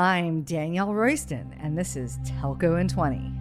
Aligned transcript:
I'm 0.00 0.44
Danielle 0.44 0.94
Royston, 0.94 1.54
and 1.60 1.76
this 1.76 1.94
is 1.94 2.16
Telco 2.24 2.80
in 2.80 2.88
20. 2.88 3.34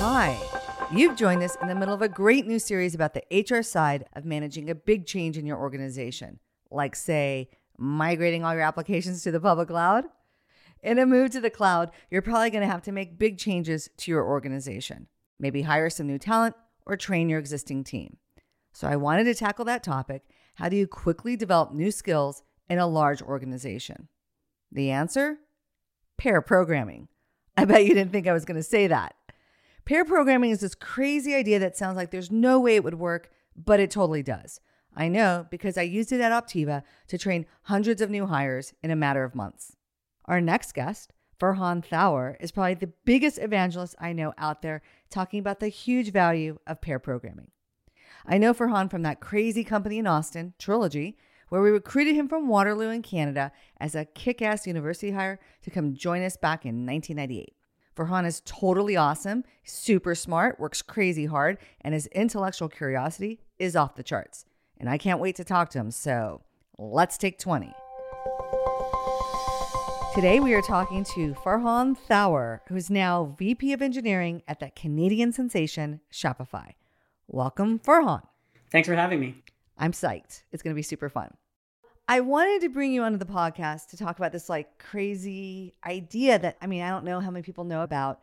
Hi, 0.00 0.38
you've 0.92 1.16
joined 1.16 1.42
us 1.42 1.56
in 1.62 1.68
the 1.68 1.74
middle 1.74 1.94
of 1.94 2.02
a 2.02 2.10
great 2.10 2.46
new 2.46 2.58
series 2.58 2.94
about 2.94 3.14
the 3.14 3.24
HR 3.32 3.62
side 3.62 4.04
of 4.12 4.26
managing 4.26 4.68
a 4.68 4.74
big 4.74 5.06
change 5.06 5.38
in 5.38 5.46
your 5.46 5.56
organization, 5.56 6.40
like, 6.70 6.94
say, 6.94 7.48
migrating 7.78 8.44
all 8.44 8.52
your 8.52 8.64
applications 8.64 9.22
to 9.22 9.30
the 9.30 9.40
public 9.40 9.68
cloud. 9.68 10.04
In 10.82 10.98
a 10.98 11.06
move 11.06 11.30
to 11.30 11.40
the 11.40 11.48
cloud, 11.48 11.90
you're 12.10 12.20
probably 12.20 12.50
going 12.50 12.60
to 12.60 12.70
have 12.70 12.82
to 12.82 12.92
make 12.92 13.18
big 13.18 13.38
changes 13.38 13.88
to 13.96 14.10
your 14.10 14.26
organization. 14.26 15.06
Maybe 15.40 15.62
hire 15.62 15.88
some 15.88 16.06
new 16.06 16.18
talent 16.18 16.54
or 16.86 16.96
train 16.96 17.28
your 17.28 17.38
existing 17.38 17.84
team. 17.84 18.18
So 18.72 18.88
I 18.88 18.96
wanted 18.96 19.24
to 19.24 19.34
tackle 19.34 19.64
that 19.66 19.82
topic. 19.82 20.24
How 20.56 20.68
do 20.68 20.76
you 20.76 20.86
quickly 20.86 21.36
develop 21.36 21.72
new 21.72 21.90
skills 21.90 22.42
in 22.68 22.78
a 22.78 22.86
large 22.86 23.22
organization? 23.22 24.08
The 24.72 24.90
answer? 24.90 25.38
Pair 26.18 26.42
programming. 26.42 27.08
I 27.56 27.64
bet 27.64 27.84
you 27.84 27.94
didn't 27.94 28.12
think 28.12 28.26
I 28.26 28.32
was 28.32 28.44
going 28.44 28.56
to 28.56 28.62
say 28.62 28.86
that. 28.88 29.14
Pair 29.84 30.04
programming 30.04 30.50
is 30.50 30.60
this 30.60 30.74
crazy 30.74 31.34
idea 31.34 31.58
that 31.58 31.76
sounds 31.76 31.96
like 31.96 32.10
there's 32.10 32.30
no 32.30 32.58
way 32.58 32.76
it 32.76 32.84
would 32.84 32.94
work, 32.94 33.30
but 33.56 33.80
it 33.80 33.90
totally 33.90 34.22
does. 34.22 34.60
I 34.96 35.08
know 35.08 35.46
because 35.50 35.76
I 35.76 35.82
used 35.82 36.12
it 36.12 36.20
at 36.20 36.32
Optiva 36.32 36.82
to 37.08 37.18
train 37.18 37.46
hundreds 37.62 38.00
of 38.00 38.10
new 38.10 38.26
hires 38.26 38.72
in 38.82 38.90
a 38.90 38.96
matter 38.96 39.24
of 39.24 39.34
months. 39.34 39.76
Our 40.26 40.40
next 40.40 40.74
guest, 40.74 41.12
Farhan 41.40 41.84
Thawar, 41.84 42.36
is 42.40 42.52
probably 42.52 42.74
the 42.74 42.92
biggest 43.04 43.38
evangelist 43.38 43.94
I 43.98 44.12
know 44.12 44.32
out 44.38 44.62
there 44.62 44.82
talking 45.10 45.40
about 45.40 45.60
the 45.60 45.68
huge 45.68 46.12
value 46.12 46.58
of 46.66 46.80
pair 46.80 46.98
programming. 46.98 47.50
I 48.26 48.38
know 48.38 48.54
Farhan 48.54 48.90
from 48.90 49.02
that 49.02 49.20
crazy 49.20 49.64
company 49.64 49.98
in 49.98 50.06
Austin, 50.06 50.54
Trilogy, 50.58 51.16
where 51.48 51.60
we 51.60 51.70
recruited 51.70 52.14
him 52.14 52.28
from 52.28 52.48
Waterloo 52.48 52.88
in 52.88 53.02
Canada 53.02 53.52
as 53.78 53.94
a 53.94 54.06
kick 54.06 54.40
ass 54.40 54.66
university 54.66 55.10
hire 55.10 55.38
to 55.62 55.70
come 55.70 55.94
join 55.94 56.22
us 56.22 56.36
back 56.36 56.64
in 56.64 56.86
1998. 56.86 57.54
Farhan 57.96 58.26
is 58.26 58.42
totally 58.44 58.96
awesome, 58.96 59.44
super 59.62 60.14
smart, 60.14 60.58
works 60.58 60.82
crazy 60.82 61.26
hard, 61.26 61.58
and 61.80 61.94
his 61.94 62.06
intellectual 62.08 62.68
curiosity 62.68 63.40
is 63.58 63.76
off 63.76 63.94
the 63.94 64.02
charts. 64.02 64.46
And 64.78 64.90
I 64.90 64.98
can't 64.98 65.20
wait 65.20 65.36
to 65.36 65.44
talk 65.44 65.70
to 65.70 65.78
him, 65.78 65.90
so 65.90 66.42
let's 66.76 67.16
take 67.16 67.38
20. 67.38 67.72
Today 70.14 70.38
we 70.38 70.54
are 70.54 70.62
talking 70.62 71.02
to 71.16 71.34
Farhan 71.34 71.96
Thawar, 72.08 72.60
who 72.68 72.76
is 72.76 72.88
now 72.88 73.34
VP 73.36 73.72
of 73.72 73.82
Engineering 73.82 74.44
at 74.46 74.60
the 74.60 74.70
Canadian 74.70 75.32
sensation 75.32 76.00
Shopify. 76.12 76.74
Welcome, 77.26 77.80
Farhan. 77.80 78.22
Thanks 78.70 78.86
for 78.86 78.94
having 78.94 79.18
me. 79.18 79.42
I'm 79.76 79.90
psyched. 79.90 80.44
It's 80.52 80.62
going 80.62 80.72
to 80.72 80.78
be 80.78 80.84
super 80.84 81.08
fun. 81.08 81.34
I 82.06 82.20
wanted 82.20 82.60
to 82.60 82.68
bring 82.68 82.92
you 82.92 83.02
onto 83.02 83.18
the 83.18 83.24
podcast 83.24 83.88
to 83.88 83.96
talk 83.96 84.16
about 84.16 84.30
this 84.30 84.48
like 84.48 84.78
crazy 84.78 85.74
idea 85.84 86.38
that 86.38 86.58
I 86.62 86.68
mean, 86.68 86.82
I 86.82 86.90
don't 86.90 87.04
know 87.04 87.18
how 87.18 87.32
many 87.32 87.42
people 87.42 87.64
know 87.64 87.82
about 87.82 88.20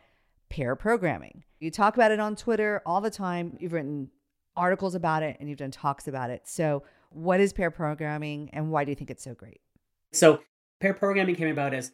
pair 0.49 0.77
programming. 0.77 1.43
You 1.59 1.71
talk 1.71 1.95
about 1.95 2.11
it 2.11 2.21
on 2.21 2.37
Twitter 2.37 2.81
all 2.85 3.01
the 3.01 3.11
time. 3.11 3.57
You've 3.59 3.73
written 3.73 4.09
articles 4.55 4.95
about 4.95 5.23
it 5.23 5.35
and 5.41 5.49
you've 5.49 5.59
done 5.59 5.71
talks 5.71 6.07
about 6.07 6.29
it. 6.29 6.47
So, 6.47 6.83
what 7.09 7.41
is 7.41 7.51
pair 7.51 7.69
programming 7.69 8.49
and 8.53 8.71
why 8.71 8.85
do 8.85 8.91
you 8.91 8.95
think 8.95 9.09
it's 9.09 9.25
so 9.25 9.33
great? 9.33 9.59
So, 10.13 10.39
pair 10.81 10.93
programming 10.93 11.35
came 11.35 11.47
about 11.47 11.73
as 11.73 11.93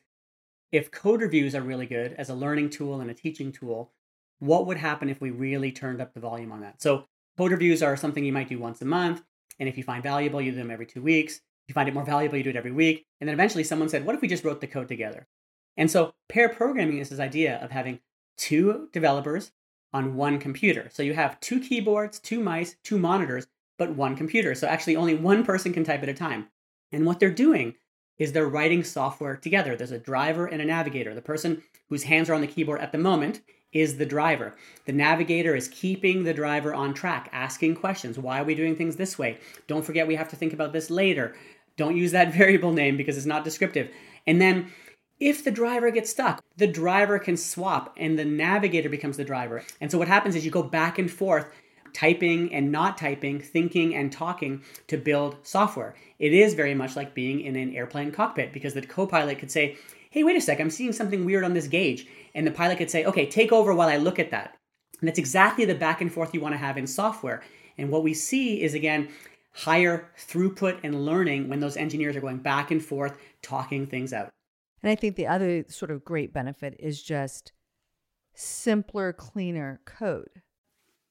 if 0.72 0.92
code 0.92 1.22
reviews 1.22 1.54
are 1.54 1.62
really 1.62 1.86
good 1.86 2.14
as 2.14 2.30
a 2.30 2.34
learning 2.34 2.70
tool 2.70 3.00
and 3.00 3.12
a 3.12 3.14
teaching 3.14 3.52
tool, 3.52 3.92
what 4.40 4.66
would 4.66 4.78
happen 4.78 5.10
if 5.10 5.22
we 5.22 5.30
really 5.30 5.72
turned 5.72 6.02
up 6.02 6.14
the 6.14 6.20
volume 6.20 6.52
on 6.52 6.62
that? 6.62 6.82
So, 6.82 7.06
code 7.38 7.52
reviews 7.52 7.84
are 7.84 7.96
something 7.96 8.24
you 8.24 8.34
might 8.34 8.50
do 8.50 8.60
once 8.60 8.82
a 8.82 8.86
month. 8.86 9.22
And 9.60 9.70
if 9.70 9.78
you 9.78 9.84
find 9.84 10.04
valuable, 10.04 10.42
you 10.42 10.52
do 10.52 10.58
them 10.58 10.72
every 10.72 10.86
two 10.86 11.02
weeks 11.02 11.36
If 11.36 11.70
you 11.70 11.74
find 11.74 11.90
it 11.90 11.94
more 11.94 12.06
valuable, 12.06 12.38
you 12.38 12.44
do 12.44 12.52
it 12.52 12.56
every 12.56 12.72
week. 12.72 13.06
And 13.20 13.28
then 13.28 13.34
eventually 13.34 13.64
someone 13.64 13.90
said, 13.90 14.06
what 14.06 14.16
if 14.16 14.22
we 14.22 14.28
just 14.28 14.44
wrote 14.44 14.62
the 14.62 14.68
code 14.68 14.88
together? 14.88 15.28
And 15.76 15.92
so 15.92 16.14
pair 16.30 16.50
programming 16.50 17.00
is 17.00 17.10
this 17.10 17.20
idea 17.20 17.58
of 17.58 17.72
having 17.72 18.00
two 18.38 18.90
developers 18.94 19.52
on 19.94 20.16
one 20.16 20.40
computer. 20.40 20.90
So 20.92 21.04
you 21.04 21.14
have 21.14 21.40
two 21.40 21.60
keyboards, 21.60 22.20
two 22.20 22.40
mice, 22.40 22.76
two 22.84 22.98
monitors, 22.98 23.48
but 23.78 23.96
one 23.96 24.16
computer. 24.16 24.56
So 24.56 24.68
actually 24.68 24.96
only 24.96 25.16
one 25.16 25.44
person 25.44 25.74
can 25.74 25.84
type 25.84 26.04
at 26.04 26.10
a 26.10 26.14
time. 26.14 26.48
And 26.92 27.06
what 27.06 27.20
they're 27.20 27.30
doing 27.30 27.76
is 28.18 28.32
they're 28.32 28.48
writing 28.48 28.84
software 28.84 29.36
together. 29.36 29.76
There's 29.76 29.92
a 29.92 30.00
driver 30.00 30.46
and 30.46 30.62
a 30.62 30.66
navigator. 30.66 31.14
The 31.14 31.22
person 31.22 31.64
whose 31.90 32.04
hands 32.04 32.30
are 32.30 32.34
on 32.34 32.42
the 32.42 32.48
keyboard 32.48 32.82
at 32.82 32.92
the 32.92 32.98
moment 32.98 33.42
is 33.74 33.98
the 33.98 34.06
driver. 34.06 34.56
The 34.86 34.94
navigator 34.94 35.56
is 35.56 35.68
keeping 35.68 36.24
the 36.24 36.34
driver 36.34 36.74
on 36.74 36.94
track, 36.94 37.30
asking 37.32 37.76
questions. 37.76 38.18
Why 38.18 38.40
are 38.40 38.46
we 38.46 38.56
doing 38.56 38.76
things 38.76 38.96
this 38.96 39.20
way? 39.20 39.38
Don't 39.68 39.86
forget 39.86 40.08
we 40.08 40.16
have 40.16 40.30
to 40.30 40.36
think 40.36 40.54
about 40.54 40.74
this 40.74 40.90
later. 40.90 41.36
Don't 41.76 41.98
use 41.98 42.12
that 42.12 42.34
variable 42.34 42.74
name 42.74 42.98
because 42.98 43.18
it's 43.18 43.26
not 43.26 43.44
descriptive. 43.44 43.92
And 44.26 44.42
then 44.42 44.72
if 45.20 45.44
the 45.44 45.52
driver 45.52 45.92
gets 45.92 46.12
stuck, 46.12 46.44
the 46.58 46.68
driver 46.68 47.20
can 47.20 47.38
swap 47.38 47.96
and 47.98 48.18
the 48.18 48.26
navigator 48.26 48.90
becomes 48.90 49.18
the 49.18 49.24
driver. 49.24 49.64
And 49.82 49.92
so 49.92 49.98
what 49.98 50.08
happens 50.08 50.36
is 50.36 50.46
you 50.46 50.52
go 50.52 50.64
back 50.64 51.00
and 51.00 51.10
forth 51.10 51.48
typing 51.98 52.54
and 52.54 52.72
not 52.72 52.96
typing, 52.96 53.40
thinking 53.40 53.96
and 53.96 54.12
talking 54.12 54.62
to 54.86 54.98
build 54.98 55.36
software. 55.42 55.96
It 56.20 56.32
is 56.32 56.54
very 56.54 56.76
much 56.76 56.96
like 56.96 57.16
being 57.16 57.42
in 57.42 57.56
an 57.56 57.76
airplane 57.76 58.12
cockpit 58.12 58.54
because 58.54 58.76
the 58.76 58.84
co 58.84 59.08
pilot 59.08 59.40
could 59.40 59.50
say, 59.50 59.78
Hey, 60.12 60.24
wait 60.24 60.38
a 60.38 60.42
sec, 60.42 60.60
I'm 60.60 60.70
seeing 60.70 60.94
something 60.94 61.26
weird 61.26 61.44
on 61.44 61.56
this 61.56 61.68
gauge. 61.68 62.08
And 62.36 62.46
the 62.46 62.52
pilot 62.52 62.78
could 62.78 62.92
say, 62.92 63.04
Okay, 63.06 63.26
take 63.26 63.52
over 63.52 63.74
while 63.74 63.90
I 63.90 63.98
look 63.98 64.20
at 64.20 64.30
that. 64.30 64.56
And 65.02 65.08
that's 65.08 65.18
exactly 65.18 65.66
the 65.66 65.74
back 65.74 66.00
and 66.00 66.14
forth 66.14 66.36
you 66.36 66.40
want 66.40 66.54
to 66.54 66.60
have 66.60 66.78
in 66.78 66.86
software. 66.86 67.44
And 67.80 67.90
what 67.90 68.04
we 68.04 68.14
see 68.14 68.62
is 68.62 68.76
again, 68.76 69.10
higher 69.54 70.12
throughput 70.20 70.80
and 70.84 71.04
learning 71.04 71.50
when 71.50 71.60
those 71.60 71.78
engineers 71.78 72.16
are 72.16 72.22
going 72.22 72.38
back 72.38 72.70
and 72.70 72.84
forth 72.84 73.18
talking 73.42 73.88
things 73.88 74.14
out. 74.14 74.30
And 74.84 74.92
I 74.92 74.96
think 74.96 75.16
the 75.16 75.26
other 75.26 75.66
sort 75.68 75.90
of 75.90 76.06
great 76.06 76.32
benefit 76.32 76.76
is 76.78 77.02
just 77.02 77.54
simpler, 78.36 79.14
cleaner 79.14 79.82
code. 79.86 80.44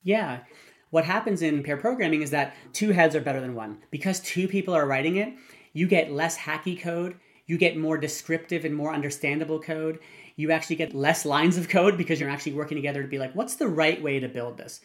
Yeah. 0.04 0.42
What 0.90 1.04
happens 1.04 1.42
in 1.42 1.62
pair 1.62 1.76
programming 1.76 2.22
is 2.22 2.30
that 2.30 2.54
two 2.72 2.90
heads 2.90 3.14
are 3.14 3.20
better 3.20 3.40
than 3.40 3.54
one. 3.54 3.78
Because 3.90 4.20
two 4.20 4.48
people 4.48 4.74
are 4.74 4.86
writing 4.86 5.16
it, 5.16 5.34
you 5.72 5.86
get 5.86 6.12
less 6.12 6.38
hacky 6.38 6.80
code, 6.80 7.16
you 7.46 7.58
get 7.58 7.76
more 7.76 7.98
descriptive 7.98 8.64
and 8.64 8.74
more 8.74 8.92
understandable 8.92 9.60
code. 9.60 9.98
You 10.36 10.50
actually 10.50 10.76
get 10.76 10.94
less 10.94 11.24
lines 11.24 11.56
of 11.56 11.68
code 11.68 11.96
because 11.96 12.20
you're 12.20 12.30
actually 12.30 12.52
working 12.52 12.76
together 12.76 13.02
to 13.02 13.08
be 13.08 13.18
like, 13.18 13.34
what's 13.34 13.54
the 13.54 13.68
right 13.68 14.02
way 14.02 14.20
to 14.20 14.28
build 14.28 14.58
this? 14.58 14.80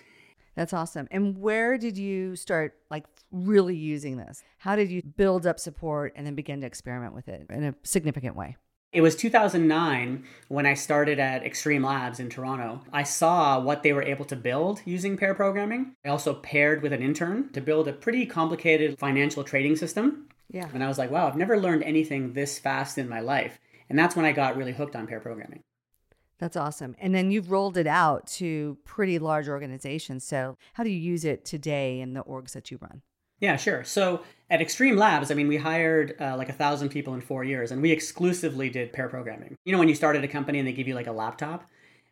That's 0.55 0.73
awesome. 0.73 1.07
And 1.11 1.37
where 1.37 1.77
did 1.77 1.97
you 1.97 2.35
start 2.35 2.75
like 2.89 3.05
really 3.31 3.75
using 3.75 4.17
this? 4.17 4.43
How 4.57 4.75
did 4.75 4.89
you 4.89 5.01
build 5.01 5.47
up 5.47 5.59
support 5.59 6.13
and 6.15 6.25
then 6.25 6.35
begin 6.35 6.61
to 6.61 6.67
experiment 6.67 7.13
with 7.13 7.29
it 7.29 7.45
in 7.49 7.63
a 7.63 7.75
significant 7.83 8.35
way? 8.35 8.57
It 8.91 8.99
was 8.99 9.15
2009 9.15 10.25
when 10.49 10.65
I 10.65 10.73
started 10.73 11.17
at 11.17 11.43
Xtreme 11.43 11.85
Labs 11.85 12.19
in 12.19 12.29
Toronto. 12.29 12.81
I 12.91 13.03
saw 13.03 13.57
what 13.57 13.83
they 13.83 13.93
were 13.93 14.03
able 14.03 14.25
to 14.25 14.35
build 14.35 14.81
using 14.83 15.15
pair 15.15 15.33
programming. 15.33 15.95
I 16.03 16.09
also 16.09 16.33
paired 16.33 16.81
with 16.81 16.91
an 16.91 17.01
intern 17.01 17.53
to 17.53 17.61
build 17.61 17.87
a 17.87 17.93
pretty 17.93 18.25
complicated 18.25 18.99
financial 18.99 19.45
trading 19.45 19.77
system. 19.77 20.27
Yeah. 20.49 20.67
And 20.73 20.83
I 20.83 20.89
was 20.89 20.97
like, 20.97 21.09
wow, 21.09 21.25
I've 21.25 21.37
never 21.37 21.57
learned 21.57 21.83
anything 21.83 22.33
this 22.33 22.59
fast 22.59 22.97
in 22.97 23.07
my 23.07 23.21
life. 23.21 23.59
And 23.89 23.97
that's 23.97 24.17
when 24.17 24.25
I 24.25 24.33
got 24.33 24.57
really 24.57 24.73
hooked 24.73 24.97
on 24.97 25.07
pair 25.07 25.21
programming. 25.21 25.63
That's 26.39 26.57
awesome. 26.57 26.97
And 26.99 27.15
then 27.15 27.31
you've 27.31 27.49
rolled 27.49 27.77
it 27.77 27.87
out 27.87 28.27
to 28.27 28.77
pretty 28.83 29.19
large 29.19 29.47
organizations. 29.47 30.25
So, 30.25 30.57
how 30.73 30.83
do 30.83 30.89
you 30.89 30.99
use 30.99 31.23
it 31.23 31.45
today 31.45 32.01
in 32.01 32.13
the 32.13 32.23
orgs 32.23 32.51
that 32.53 32.71
you 32.71 32.79
run? 32.81 33.03
Yeah, 33.41 33.57
sure. 33.57 33.83
So 33.83 34.21
at 34.49 34.59
Xtreme 34.59 34.97
Labs, 34.97 35.31
I 35.31 35.33
mean, 35.33 35.47
we 35.47 35.57
hired 35.57 36.15
uh, 36.21 36.37
like 36.37 36.47
a 36.47 36.53
thousand 36.53 36.89
people 36.89 37.13
in 37.15 37.21
four 37.21 37.43
years, 37.43 37.71
and 37.71 37.81
we 37.81 37.91
exclusively 37.91 38.69
did 38.69 38.93
pair 38.93 39.09
programming. 39.09 39.57
You 39.65 39.73
know, 39.73 39.79
when 39.79 39.89
you 39.89 39.95
started 39.95 40.23
a 40.23 40.27
company 40.27 40.59
and 40.59 40.67
they 40.67 40.73
give 40.73 40.87
you 40.87 40.95
like 40.95 41.07
a 41.07 41.11
laptop, 41.11 41.65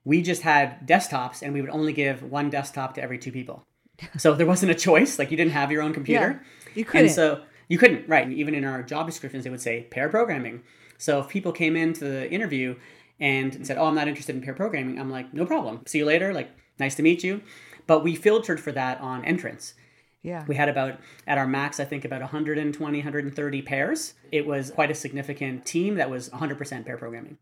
we 0.04 0.22
just 0.22 0.42
had 0.42 0.88
desktops, 0.88 1.42
and 1.42 1.54
we 1.54 1.62
would 1.62 1.70
only 1.70 1.94
give 1.94 2.24
one 2.24 2.50
desktop 2.50 2.96
to 2.96 3.02
every 3.02 3.18
two 3.18 3.32
people. 3.32 3.66
So 4.18 4.34
there 4.34 4.48
wasn't 4.48 4.72
a 4.72 4.76
choice; 4.76 5.20
like 5.20 5.30
you 5.30 5.38
didn't 5.38 5.52
have 5.52 5.72
your 5.72 5.82
own 5.82 5.94
computer. 5.94 6.42
Yeah, 6.42 6.72
you 6.74 6.86
couldn't. 6.86 7.08
And 7.08 7.16
so 7.16 7.44
you 7.68 7.78
couldn't, 7.78 8.08
right? 8.08 8.30
Even 8.32 8.56
in 8.56 8.64
our 8.64 8.82
job 8.82 9.06
descriptions, 9.06 9.44
they 9.44 9.50
would 9.50 9.62
say 9.62 9.84
pair 9.92 10.08
programming. 10.08 10.64
So 10.98 11.20
if 11.20 11.28
people 11.28 11.52
came 11.52 11.76
into 11.76 12.06
the 12.06 12.32
interview 12.32 12.76
and 13.20 13.68
said, 13.68 13.78
"Oh, 13.78 13.86
I'm 13.86 13.96
not 13.96 14.08
interested 14.08 14.36
in 14.36 14.42
pair 14.42 14.54
programming," 14.54 14.98
I'm 14.98 15.12
like, 15.12 15.34
"No 15.34 15.46
problem. 15.46 15.82
See 15.86 15.98
you 15.98 16.06
later. 16.06 16.34
Like, 16.34 16.50
nice 16.80 16.96
to 16.96 17.04
meet 17.04 17.24
you." 17.26 17.42
But 17.88 18.04
we 18.04 18.16
filtered 18.16 18.62
for 18.62 18.72
that 18.72 19.02
on 19.02 19.26
entrance. 19.26 19.74
Yeah. 20.22 20.44
We 20.48 20.56
had 20.56 20.70
about 20.70 21.00
at 21.28 21.38
our 21.38 21.48
max, 21.48 21.80
I 21.80 21.86
think 21.86 22.06
about 22.06 22.22
120, 22.22 22.98
130 22.98 23.62
pairs. 23.62 24.14
It 24.32 24.46
was 24.46 24.72
quite 24.72 24.92
a 24.92 24.96
significant 24.96 25.66
team 25.66 25.96
that 25.96 26.10
was 26.10 26.30
100% 26.30 26.86
pair 26.86 26.98
programming. 26.98 27.38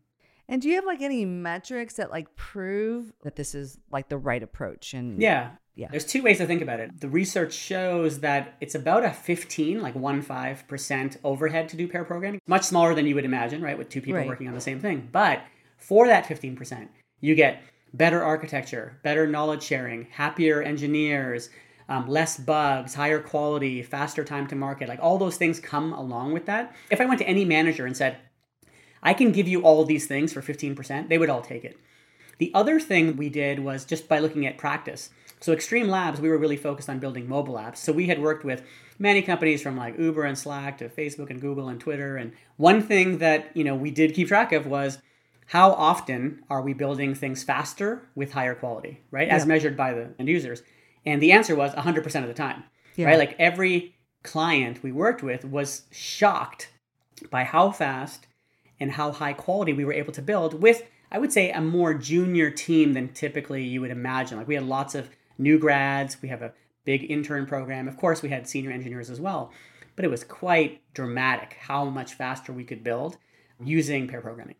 And 0.48 0.62
do 0.62 0.68
you 0.68 0.76
have 0.76 0.86
like 0.86 1.02
any 1.02 1.24
metrics 1.24 1.94
that 1.94 2.10
like 2.10 2.34
prove 2.36 3.12
that 3.22 3.36
this 3.36 3.54
is 3.54 3.78
like 3.90 4.08
the 4.08 4.16
right 4.16 4.42
approach? 4.42 4.94
And 4.94 5.20
yeah, 5.20 5.50
yeah. 5.78 5.88
There's 5.90 6.04
two 6.04 6.22
ways 6.22 6.38
to 6.38 6.46
think 6.46 6.62
about 6.62 6.80
it. 6.80 7.00
The 7.00 7.08
research 7.08 7.52
shows 7.52 8.20
that 8.20 8.56
it's 8.60 8.74
about 8.74 9.04
a 9.04 9.12
15, 9.12 9.80
like 9.80 9.94
1 9.94 10.22
5% 10.22 11.16
overhead 11.22 11.68
to 11.68 11.76
do 11.76 11.86
pair 11.86 12.04
programming. 12.04 12.40
Much 12.46 12.64
smaller 12.64 12.94
than 12.94 13.06
you 13.06 13.14
would 13.14 13.24
imagine, 13.24 13.62
right? 13.62 13.78
With 13.78 13.88
two 13.88 14.00
people 14.00 14.18
right. 14.18 14.26
working 14.26 14.48
on 14.48 14.54
the 14.54 14.60
same 14.60 14.80
thing. 14.80 15.08
But 15.12 15.42
for 15.76 16.06
that 16.06 16.24
15%, 16.24 16.88
you 17.20 17.34
get 17.34 17.62
better 17.94 18.22
architecture, 18.22 18.98
better 19.04 19.26
knowledge 19.26 19.62
sharing, 19.62 20.06
happier 20.10 20.62
engineers, 20.62 21.50
um, 21.88 22.06
less 22.06 22.38
bugs, 22.38 22.94
higher 22.94 23.20
quality, 23.20 23.82
faster 23.82 24.24
time 24.24 24.46
to 24.48 24.56
market. 24.56 24.88
Like 24.88 25.00
all 25.02 25.18
those 25.18 25.36
things 25.36 25.58
come 25.60 25.92
along 25.92 26.32
with 26.32 26.46
that. 26.46 26.74
If 26.90 27.00
I 27.00 27.06
went 27.06 27.18
to 27.20 27.28
any 27.28 27.44
manager 27.44 27.86
and 27.86 27.96
said, 27.96 28.18
I 29.02 29.14
can 29.14 29.32
give 29.32 29.48
you 29.48 29.62
all 29.62 29.84
these 29.84 30.06
things 30.06 30.32
for 30.32 30.42
15%, 30.42 31.08
they 31.08 31.18
would 31.18 31.30
all 31.30 31.42
take 31.42 31.64
it. 31.64 31.78
The 32.38 32.52
other 32.54 32.78
thing 32.78 33.16
we 33.16 33.28
did 33.28 33.60
was 33.60 33.84
just 33.84 34.08
by 34.08 34.18
looking 34.18 34.46
at 34.46 34.58
practice. 34.58 35.10
So, 35.40 35.54
Xtreme 35.54 35.88
Labs, 35.88 36.20
we 36.20 36.28
were 36.28 36.38
really 36.38 36.56
focused 36.56 36.88
on 36.88 36.98
building 36.98 37.28
mobile 37.28 37.54
apps. 37.54 37.76
So, 37.76 37.92
we 37.92 38.06
had 38.06 38.20
worked 38.20 38.44
with 38.44 38.64
many 38.98 39.22
companies 39.22 39.62
from 39.62 39.76
like 39.76 39.98
Uber 39.98 40.24
and 40.24 40.38
Slack 40.38 40.78
to 40.78 40.88
Facebook 40.88 41.30
and 41.30 41.40
Google 41.40 41.68
and 41.68 41.80
Twitter. 41.80 42.16
And 42.16 42.32
one 42.56 42.82
thing 42.82 43.18
that, 43.18 43.56
you 43.56 43.64
know, 43.64 43.74
we 43.74 43.90
did 43.90 44.14
keep 44.14 44.28
track 44.28 44.52
of 44.52 44.66
was 44.66 44.98
how 45.46 45.72
often 45.72 46.42
are 46.50 46.62
we 46.62 46.74
building 46.74 47.14
things 47.14 47.42
faster 47.42 48.08
with 48.14 48.32
higher 48.32 48.54
quality, 48.54 49.00
right? 49.10 49.28
As 49.28 49.46
measured 49.46 49.76
by 49.76 49.94
the 49.94 50.10
end 50.18 50.28
users. 50.28 50.62
And 51.08 51.22
the 51.22 51.32
answer 51.32 51.56
was 51.56 51.72
100% 51.72 52.22
of 52.22 52.28
the 52.28 52.34
time, 52.34 52.64
yeah. 52.94 53.06
right? 53.06 53.18
Like 53.18 53.34
every 53.38 53.96
client 54.22 54.82
we 54.82 54.92
worked 54.92 55.22
with 55.22 55.42
was 55.42 55.84
shocked 55.90 56.70
by 57.30 57.44
how 57.44 57.70
fast 57.70 58.26
and 58.78 58.92
how 58.92 59.12
high 59.12 59.32
quality 59.32 59.72
we 59.72 59.86
were 59.86 59.94
able 59.94 60.12
to 60.12 60.20
build 60.20 60.60
with, 60.60 60.82
I 61.10 61.18
would 61.18 61.32
say, 61.32 61.50
a 61.50 61.62
more 61.62 61.94
junior 61.94 62.50
team 62.50 62.92
than 62.92 63.08
typically 63.08 63.64
you 63.64 63.80
would 63.80 63.90
imagine. 63.90 64.36
Like 64.36 64.48
we 64.48 64.54
had 64.54 64.66
lots 64.66 64.94
of 64.94 65.08
new 65.38 65.58
grads, 65.58 66.20
we 66.20 66.28
have 66.28 66.42
a 66.42 66.52
big 66.84 67.10
intern 67.10 67.46
program. 67.46 67.88
Of 67.88 67.96
course, 67.96 68.20
we 68.20 68.28
had 68.28 68.46
senior 68.46 68.70
engineers 68.70 69.08
as 69.08 69.18
well, 69.18 69.50
but 69.96 70.04
it 70.04 70.10
was 70.10 70.24
quite 70.24 70.82
dramatic 70.92 71.56
how 71.58 71.86
much 71.86 72.14
faster 72.14 72.52
we 72.52 72.64
could 72.64 72.84
build 72.84 73.16
using 73.64 74.08
pair 74.08 74.20
programming. 74.20 74.56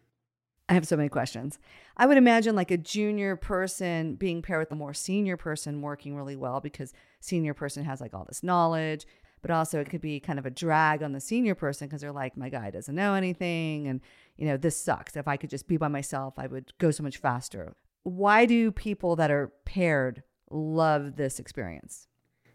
I 0.69 0.75
have 0.75 0.87
so 0.87 0.97
many 0.97 1.09
questions. 1.09 1.59
I 1.97 2.07
would 2.07 2.19
imagine 2.19 2.55
like 2.55 2.71
a 2.71 2.77
junior 2.77 3.37
person 3.37 4.17
being 4.17 4.43
paired 4.43 4.61
with 4.61 4.73
a 4.73 4.77
more 4.77 4.93
senior 4.93 5.37
person 5.37 5.81
working 5.81 6.15
really 6.15 6.37
well 6.37 6.61
because 6.61 6.93
senior 7.21 7.55
person 7.55 7.85
has 7.85 8.01
like 8.01 8.13
all 8.13 8.27
this 8.27 8.43
knowledge, 8.43 9.07
but 9.41 9.51
also 9.51 9.81
it 9.81 9.89
could 9.89 10.03
be 10.03 10.21
kind 10.21 10.39
of 10.39 10.45
a 10.45 10.51
drag 10.51 11.03
on 11.03 11.13
the 11.13 11.21
senior 11.21 11.55
person 11.55 11.89
because 11.89 12.03
they're 12.03 12.13
like, 12.13 12.37
my 12.37 12.51
guy 12.51 12.71
doesn't 12.71 12.95
know 12.95 13.15
anything. 13.15 13.89
And, 13.89 14.01
you 14.37 14.47
know, 14.47 14.59
this 14.59 14.77
sucks. 14.77 15.17
If 15.17 15.27
I 15.27 15.39
could 15.39 15.51
just 15.51 15.69
be 15.69 15.79
by 15.79 15.89
myself, 15.89 16.35
I 16.37 16.47
would 16.47 16.73
go 16.79 16.91
so 16.91 17.03
much 17.03 17.17
faster. 17.17 17.75
Why 18.03 18.45
do 18.45 18.71
people 18.71 19.17
that 19.17 19.31
are 19.31 19.53
paired 19.65 20.23
love 20.51 21.17
this 21.17 21.39
experience? 21.39 22.09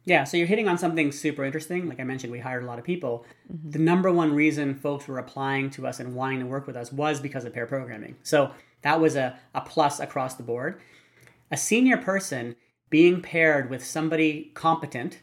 Yeah, 0.05 0.25
so 0.25 0.35
you're 0.35 0.47
hitting 0.47 0.67
on 0.67 0.77
something 0.77 1.11
super 1.11 1.45
interesting. 1.45 1.87
Like 1.87 1.99
I 1.99 2.03
mentioned, 2.03 2.31
we 2.31 2.39
hired 2.39 2.63
a 2.63 2.65
lot 2.65 2.77
of 2.77 2.83
people. 2.83 3.25
Mm-hmm. 3.51 3.71
The 3.71 3.79
number 3.79 4.11
one 4.11 4.33
reason 4.33 4.75
folks 4.75 5.07
were 5.07 5.17
applying 5.17 5.69
to 5.71 5.87
us 5.87 5.99
and 5.99 6.13
wanting 6.13 6.39
to 6.39 6.45
work 6.45 6.67
with 6.67 6.75
us 6.75 6.91
was 6.91 7.21
because 7.21 7.45
of 7.45 7.53
pair 7.53 7.65
programming. 7.65 8.17
So 8.23 8.51
that 8.81 8.99
was 8.99 9.15
a, 9.15 9.39
a 9.55 9.61
plus 9.61 9.99
across 9.99 10.35
the 10.35 10.43
board. 10.43 10.81
A 11.51 11.57
senior 11.57 11.97
person 11.97 12.55
being 12.89 13.21
paired 13.21 13.69
with 13.69 13.83
somebody 13.85 14.51
competent 14.53 15.21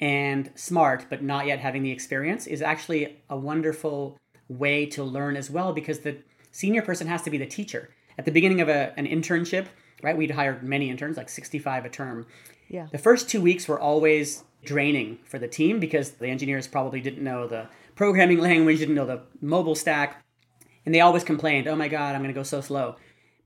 and 0.00 0.50
smart, 0.54 1.06
but 1.10 1.22
not 1.22 1.46
yet 1.46 1.58
having 1.58 1.82
the 1.82 1.90
experience, 1.90 2.46
is 2.46 2.62
actually 2.62 3.22
a 3.28 3.36
wonderful 3.36 4.18
way 4.48 4.86
to 4.86 5.04
learn 5.04 5.36
as 5.36 5.50
well 5.50 5.72
because 5.72 6.00
the 6.00 6.16
senior 6.52 6.82
person 6.82 7.06
has 7.06 7.22
to 7.22 7.30
be 7.30 7.38
the 7.38 7.46
teacher. 7.46 7.90
At 8.18 8.24
the 8.24 8.30
beginning 8.30 8.60
of 8.60 8.68
a, 8.68 8.98
an 8.98 9.06
internship, 9.06 9.66
right, 10.02 10.16
we'd 10.16 10.30
hired 10.30 10.62
many 10.62 10.88
interns, 10.88 11.16
like 11.16 11.28
65 11.28 11.84
a 11.84 11.90
term 11.90 12.26
yeah. 12.68 12.88
The 12.90 12.98
first 12.98 13.28
two 13.28 13.40
weeks 13.40 13.68
were 13.68 13.80
always 13.80 14.44
draining 14.64 15.18
for 15.24 15.38
the 15.38 15.48
team 15.48 15.78
because 15.78 16.12
the 16.12 16.28
engineers 16.28 16.66
probably 16.66 17.00
didn't 17.00 17.22
know 17.22 17.46
the 17.46 17.68
programming 17.94 18.38
language, 18.50 18.78
didn't 18.78 18.94
know 18.94 19.06
the 19.06 19.22
mobile 19.40 19.74
stack, 19.74 20.24
and 20.84 20.94
they 20.94 21.00
always 21.00 21.24
complained, 21.24 21.66
oh 21.66 21.76
my 21.76 21.88
God, 21.88 22.14
I'm 22.14 22.22
going 22.22 22.32
to 22.32 22.38
go 22.38 22.42
so 22.42 22.60
slow. 22.60 22.96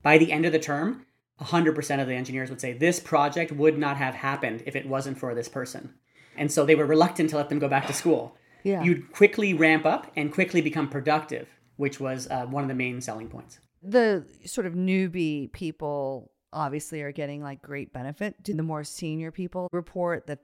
By 0.03 0.17
the 0.17 0.31
end 0.31 0.45
of 0.45 0.51
the 0.51 0.59
term, 0.59 1.05
100% 1.41 2.01
of 2.01 2.07
the 2.07 2.13
engineers 2.13 2.49
would 2.49 2.61
say 2.61 2.73
this 2.73 2.99
project 2.99 3.51
would 3.51 3.77
not 3.77 3.97
have 3.97 4.15
happened 4.15 4.63
if 4.65 4.75
it 4.75 4.87
wasn't 4.87 5.17
for 5.17 5.33
this 5.33 5.49
person. 5.49 5.93
And 6.37 6.51
so 6.51 6.65
they 6.65 6.75
were 6.75 6.85
reluctant 6.85 7.29
to 7.31 7.37
let 7.37 7.49
them 7.49 7.59
go 7.59 7.67
back 7.67 7.87
to 7.87 7.93
school. 7.93 8.35
Yeah. 8.63 8.83
You'd 8.83 9.11
quickly 9.11 9.53
ramp 9.53 9.85
up 9.85 10.11
and 10.15 10.31
quickly 10.31 10.61
become 10.61 10.87
productive, 10.87 11.47
which 11.77 11.99
was 11.99 12.27
uh, 12.29 12.45
one 12.45 12.63
of 12.63 12.69
the 12.69 12.75
main 12.75 13.01
selling 13.01 13.27
points. 13.27 13.59
The 13.81 14.23
sort 14.45 14.67
of 14.67 14.73
newbie 14.73 15.51
people 15.51 16.31
obviously 16.53 17.01
are 17.01 17.11
getting 17.11 17.41
like 17.41 17.61
great 17.61 17.93
benefit. 17.93 18.41
Do 18.43 18.53
the 18.53 18.63
more 18.63 18.83
senior 18.83 19.31
people 19.31 19.67
report 19.71 20.27
that 20.27 20.39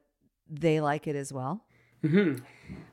they 0.50 0.80
like 0.80 1.07
it 1.07 1.15
as 1.15 1.33
well? 1.33 1.65
Mm-hmm. 2.04 2.44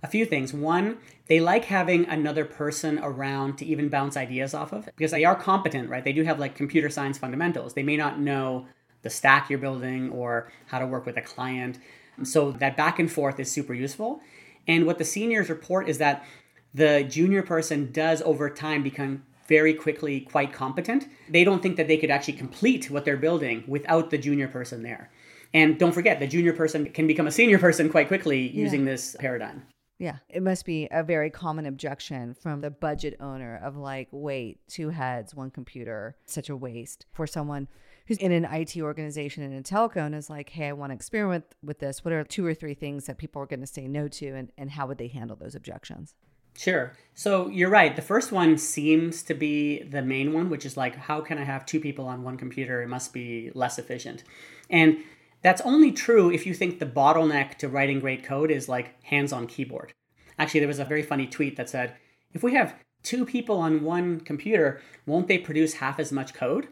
A 0.03 0.07
few 0.07 0.25
things. 0.25 0.53
One, 0.53 0.99
they 1.29 1.41
like 1.41 1.67
having 1.67 2.07
another 2.07 2.45
person 2.45 2.99
around 3.01 3.59
to 3.59 3.67
even 3.67 3.89
bounce 3.89 4.17
ideas 4.17 4.55
off 4.55 4.73
of 4.73 4.87
because 4.87 5.11
they 5.11 5.25
are 5.25 5.37
competent, 5.37 5.91
right? 5.91 6.03
They 6.03 6.13
do 6.13 6.25
have 6.25 6.39
like 6.39 6.55
computer 6.55 6.89
science 6.89 7.19
fundamentals. 7.19 7.75
They 7.75 7.83
may 7.83 7.97
not 7.97 8.19
know 8.19 8.67
the 9.03 9.11
stack 9.11 9.51
you're 9.51 9.59
building 9.59 10.11
or 10.11 10.51
how 10.67 10.79
to 10.79 10.87
work 10.87 11.05
with 11.05 11.17
a 11.17 11.23
client. 11.23 11.79
So 12.23 12.53
that 12.53 12.77
back 12.77 12.99
and 12.99 13.11
forth 13.11 13.39
is 13.39 13.51
super 13.51 13.75
useful. 13.75 14.21
And 14.67 14.87
what 14.87 14.99
the 14.99 15.05
seniors 15.05 15.51
report 15.51 15.89
is 15.89 15.99
that 15.99 16.25
the 16.73 17.05
junior 17.05 17.43
person 17.43 17.93
does 17.93 18.23
over 18.23 18.49
time 18.49 18.83
become 18.83 19.25
very 19.49 19.75
quickly 19.75 20.21
quite 20.21 20.53
competent. 20.53 21.07
They 21.29 21.45
don't 21.45 21.63
think 21.63 21.77
that 21.77 21.89
they 21.89 21.97
could 21.97 22.11
actually 22.11 22.35
complete 22.35 22.91
what 22.91 23.05
they're 23.05 23.17
building 23.17 23.65
without 23.67 24.11
the 24.11 24.19
junior 24.19 24.49
person 24.49 24.83
there. 24.83 25.11
And 25.53 25.79
don't 25.79 25.93
forget, 25.93 26.19
the 26.19 26.27
junior 26.27 26.53
person 26.53 26.91
can 26.91 27.07
become 27.07 27.27
a 27.27 27.31
senior 27.31 27.59
person 27.59 27.89
quite 27.89 28.09
quickly 28.09 28.49
yeah. 28.49 28.63
using 28.63 28.85
this 28.85 29.17
paradigm. 29.21 29.63
Yeah, 29.99 30.17
it 30.29 30.43
must 30.43 30.67
be 30.67 30.89
a 30.91 31.05
very 31.05 31.31
common 31.31 31.67
objection 31.67 32.35
from 32.35 32.61
the 32.61 32.71
budget 32.71 33.17
owner 33.21 33.61
of 33.63 33.77
like, 33.77 34.09
wait, 34.11 34.59
two 34.69 34.91
heads, 34.91 35.35
one 35.35 35.51
computer, 35.51 36.17
such 36.27 36.51
a 36.51 36.57
waste 36.57 37.07
for 37.13 37.29
someone 37.29 37.69
who's 38.07 38.19
in 38.19 38.33
an 38.33 38.45
IT 38.45 38.77
organization 38.79 39.45
and 39.45 39.55
a 39.55 39.63
telco 39.63 39.99
and 39.99 40.15
is 40.15 40.29
like, 40.29 40.51
hey, 40.51 40.69
I 40.69 40.73
want 40.73 40.91
to 40.91 40.95
experiment 40.95 41.45
with 41.63 41.79
this. 41.79 42.05
What 42.05 42.13
are 42.13 42.25
two 42.25 42.45
or 42.45 42.55
three 42.55 42.75
things 42.75 43.07
that 43.07 43.19
people 43.19 43.41
are 43.41 43.47
going 43.47 43.61
to 43.61 43.67
say 43.67 43.87
no 43.87 44.09
to, 44.09 44.27
and, 44.35 44.51
and 44.59 44.73
how 44.73 44.87
would 44.89 44.99
they 44.99 45.09
handle 45.09 45.37
those 45.37 45.55
objections? 45.55 46.15
Sure. 46.57 46.93
So 47.15 47.49
you're 47.49 47.71
right. 47.71 47.95
The 47.95 48.03
first 48.03 48.33
one 48.33 48.59
seems 48.59 49.23
to 49.25 49.35
be 49.35 49.83
the 49.83 50.03
main 50.03 50.33
one, 50.33 50.51
which 50.51 50.67
is 50.67 50.77
like, 50.77 50.97
how 50.97 51.21
can 51.21 51.39
I 51.39 51.45
have 51.45 51.65
two 51.65 51.81
people 51.81 52.07
on 52.07 52.23
one 52.23 52.37
computer? 52.37 52.83
It 52.83 52.89
must 52.89 53.13
be 53.13 53.51
less 53.55 53.79
efficient. 53.79 54.25
And 54.69 54.99
that's 55.43 55.61
only 55.61 55.93
true 55.93 56.31
if 56.31 56.47
you 56.47 56.55
think 56.55 56.79
the 56.79 56.87
bottleneck 56.87 57.57
to 57.59 57.69
writing 57.69 58.01
great 58.01 58.25
code 58.25 58.51
is 58.51 58.69
like 58.69 59.03
hands 59.05 59.33
on 59.33 59.47
keyboard. 59.47 59.93
Actually, 60.39 60.61
there 60.61 60.69
was 60.69 60.81
a 60.81 60.85
very 60.85 61.03
funny 61.03 61.27
tweet 61.27 61.57
that 61.57 61.69
said, 61.69 61.95
if 62.33 62.43
we 62.43 62.55
have 62.55 62.75
two 63.03 63.25
people 63.25 63.59
on 63.59 63.85
one 63.85 64.19
computer, 64.21 64.81
won't 65.07 65.29
they 65.29 65.39
produce 65.39 65.75
half 65.75 66.01
as 66.01 66.11
much 66.11 66.35
code? 66.35 66.69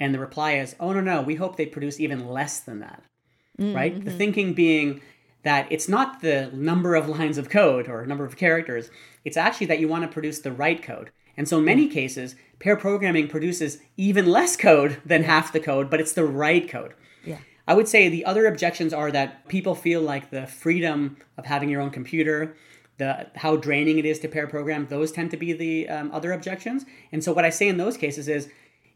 And 0.00 0.14
the 0.14 0.18
reply 0.18 0.54
is, 0.54 0.76
oh, 0.78 0.92
no, 0.92 1.00
no, 1.00 1.22
we 1.22 1.36
hope 1.36 1.56
they 1.56 1.66
produce 1.66 1.98
even 1.98 2.28
less 2.28 2.60
than 2.60 2.80
that. 2.80 3.02
Mm-hmm. 3.58 3.74
Right? 3.74 4.04
The 4.04 4.10
thinking 4.10 4.52
being, 4.52 5.00
that 5.42 5.70
it's 5.70 5.88
not 5.88 6.20
the 6.20 6.50
number 6.52 6.94
of 6.94 7.08
lines 7.08 7.38
of 7.38 7.48
code 7.48 7.88
or 7.88 8.04
number 8.06 8.24
of 8.24 8.36
characters, 8.36 8.90
it's 9.24 9.36
actually 9.36 9.66
that 9.66 9.78
you 9.78 9.88
want 9.88 10.02
to 10.02 10.08
produce 10.08 10.40
the 10.40 10.52
right 10.52 10.82
code. 10.82 11.10
And 11.36 11.48
so 11.48 11.58
in 11.58 11.64
many 11.64 11.86
hmm. 11.86 11.92
cases, 11.92 12.34
pair 12.58 12.76
programming 12.76 13.28
produces 13.28 13.78
even 13.96 14.26
less 14.26 14.56
code 14.56 15.00
than 15.04 15.22
half 15.22 15.52
the 15.52 15.60
code, 15.60 15.88
but 15.88 16.00
it's 16.00 16.12
the 16.12 16.24
right 16.24 16.68
code. 16.68 16.94
Yeah. 17.24 17.38
I 17.66 17.74
would 17.74 17.88
say 17.88 18.08
the 18.08 18.24
other 18.24 18.46
objections 18.46 18.92
are 18.92 19.12
that 19.12 19.46
people 19.48 19.74
feel 19.74 20.00
like 20.00 20.30
the 20.30 20.46
freedom 20.46 21.16
of 21.36 21.46
having 21.46 21.68
your 21.68 21.80
own 21.80 21.90
computer, 21.90 22.56
the 22.96 23.28
how 23.36 23.56
draining 23.56 23.98
it 23.98 24.04
is 24.04 24.18
to 24.20 24.28
pair 24.28 24.48
program, 24.48 24.86
those 24.88 25.12
tend 25.12 25.30
to 25.30 25.36
be 25.36 25.52
the 25.52 25.88
um, 25.88 26.10
other 26.12 26.32
objections. 26.32 26.84
And 27.12 27.22
so 27.22 27.32
what 27.32 27.44
I 27.44 27.50
say 27.50 27.68
in 27.68 27.76
those 27.76 27.96
cases 27.96 28.26
is 28.26 28.48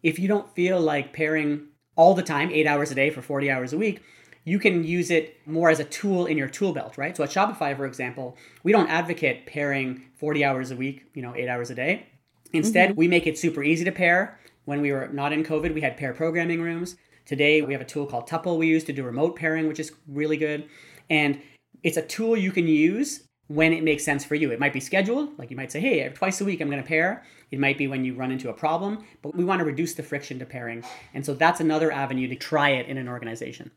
if 0.03 0.19
you 0.19 0.27
don't 0.27 0.53
feel 0.55 0.81
like 0.81 1.13
pairing 1.13 1.69
all 1.95 2.15
the 2.15 2.23
time, 2.23 2.51
eight 2.51 2.67
hours 2.67 2.91
a 2.91 2.95
day 2.95 3.11
for 3.11 3.23
40 3.23 3.51
hours 3.51 3.73
a 3.73 3.79
week, 3.79 4.03
you 4.45 4.59
can 4.59 4.85
use 4.85 5.11
it 5.11 5.37
more 5.47 5.71
as 5.71 5.79
a 5.79 5.85
tool 5.85 6.27
in 6.27 6.37
your 6.37 6.49
tool 6.49 6.73
belt, 6.73 6.99
right? 6.99 7.17
So 7.17 7.23
at 7.23 7.31
Shopify, 7.31 7.77
for 7.77 7.87
example, 7.87 8.37
we 8.65 8.73
don't 8.73 8.89
advocate 8.89 9.47
pairing 9.47 10.03
40 10.15 10.45
hours 10.45 10.71
a 10.71 10.77
week, 10.77 11.07
you 11.15 11.23
know, 11.23 11.35
eight 11.37 11.49
hours 11.49 11.71
a 11.71 11.75
day. 11.75 12.07
Instead, 12.53 12.91
mm-hmm. 12.91 12.99
we 12.99 13.09
make 13.09 13.27
it 13.27 13.39
super 13.39 13.63
easy 13.63 13.85
to 13.85 13.93
pair. 13.93 14.39
When 14.65 14.81
we 14.81 14.93
were 14.93 15.09
not 15.09 15.33
in 15.33 15.45
COVID, 15.45 15.75
we 15.75 15.81
had 15.81 15.97
pair 15.97 16.13
programming 16.13 16.61
rooms. 16.61 16.97
Today, 17.25 17.63
we 17.63 17.73
have 17.73 17.83
a 17.83 17.87
tool 17.87 18.07
called 18.07 18.29
Tuple 18.29 18.59
we 18.59 18.67
use 18.67 18.85
to 18.85 18.93
do 18.93 19.05
remote 19.05 19.37
pairing, 19.37 19.69
which 19.69 19.81
is 19.81 19.93
really 20.09 20.37
good. 20.37 20.69
And 21.09 21.41
it's 21.83 21.97
a 21.97 22.03
tool 22.03 22.37
you 22.37 22.53
can 22.53 22.67
use 22.67 23.25
when 23.49 23.73
it 23.73 23.85
makes 23.85 24.05
sense 24.05 24.25
for 24.25 24.35
you. 24.35 24.51
It 24.51 24.59
might 24.59 24.73
be 24.73 24.81
scheduled, 24.81 25.39
like 25.39 25.51
you 25.51 25.57
might 25.57 25.71
say, 25.71 25.81
hey, 25.81 26.09
twice 26.09 26.41
a 26.41 26.45
week 26.45 26.61
I'm 26.61 26.71
going 26.71 26.83
to 26.83 26.89
pair. 26.89 27.25
It 27.51 27.59
might 27.59 27.79
be 27.79 27.87
when 27.87 28.05
you 28.05 28.15
run 28.15 28.33
into 28.33 28.49
a 28.49 28.53
problem, 28.53 29.05
but 29.21 29.37
we 29.37 29.45
want 29.45 29.59
to 29.61 29.65
reduce 29.65 29.95
the 29.95 30.03
friction 30.03 30.39
to 30.39 30.47
pairing. 30.47 30.85
And 31.13 31.25
so 31.25 31.35
that's 31.35 31.61
another 31.61 31.93
avenue 31.93 32.29
to 32.29 32.37
try 32.37 32.71
it 32.71 32.87
in 32.87 32.99
an 32.99 33.09
organization. 33.09 33.71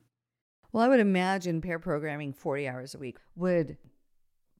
Well, 0.76 0.84
I 0.84 0.90
would 0.90 1.00
imagine 1.00 1.62
pair 1.62 1.80
programming 1.80 2.34
40 2.34 2.68
hours 2.68 2.96
a 2.96 2.98
week 2.98 3.16
would 3.38 3.78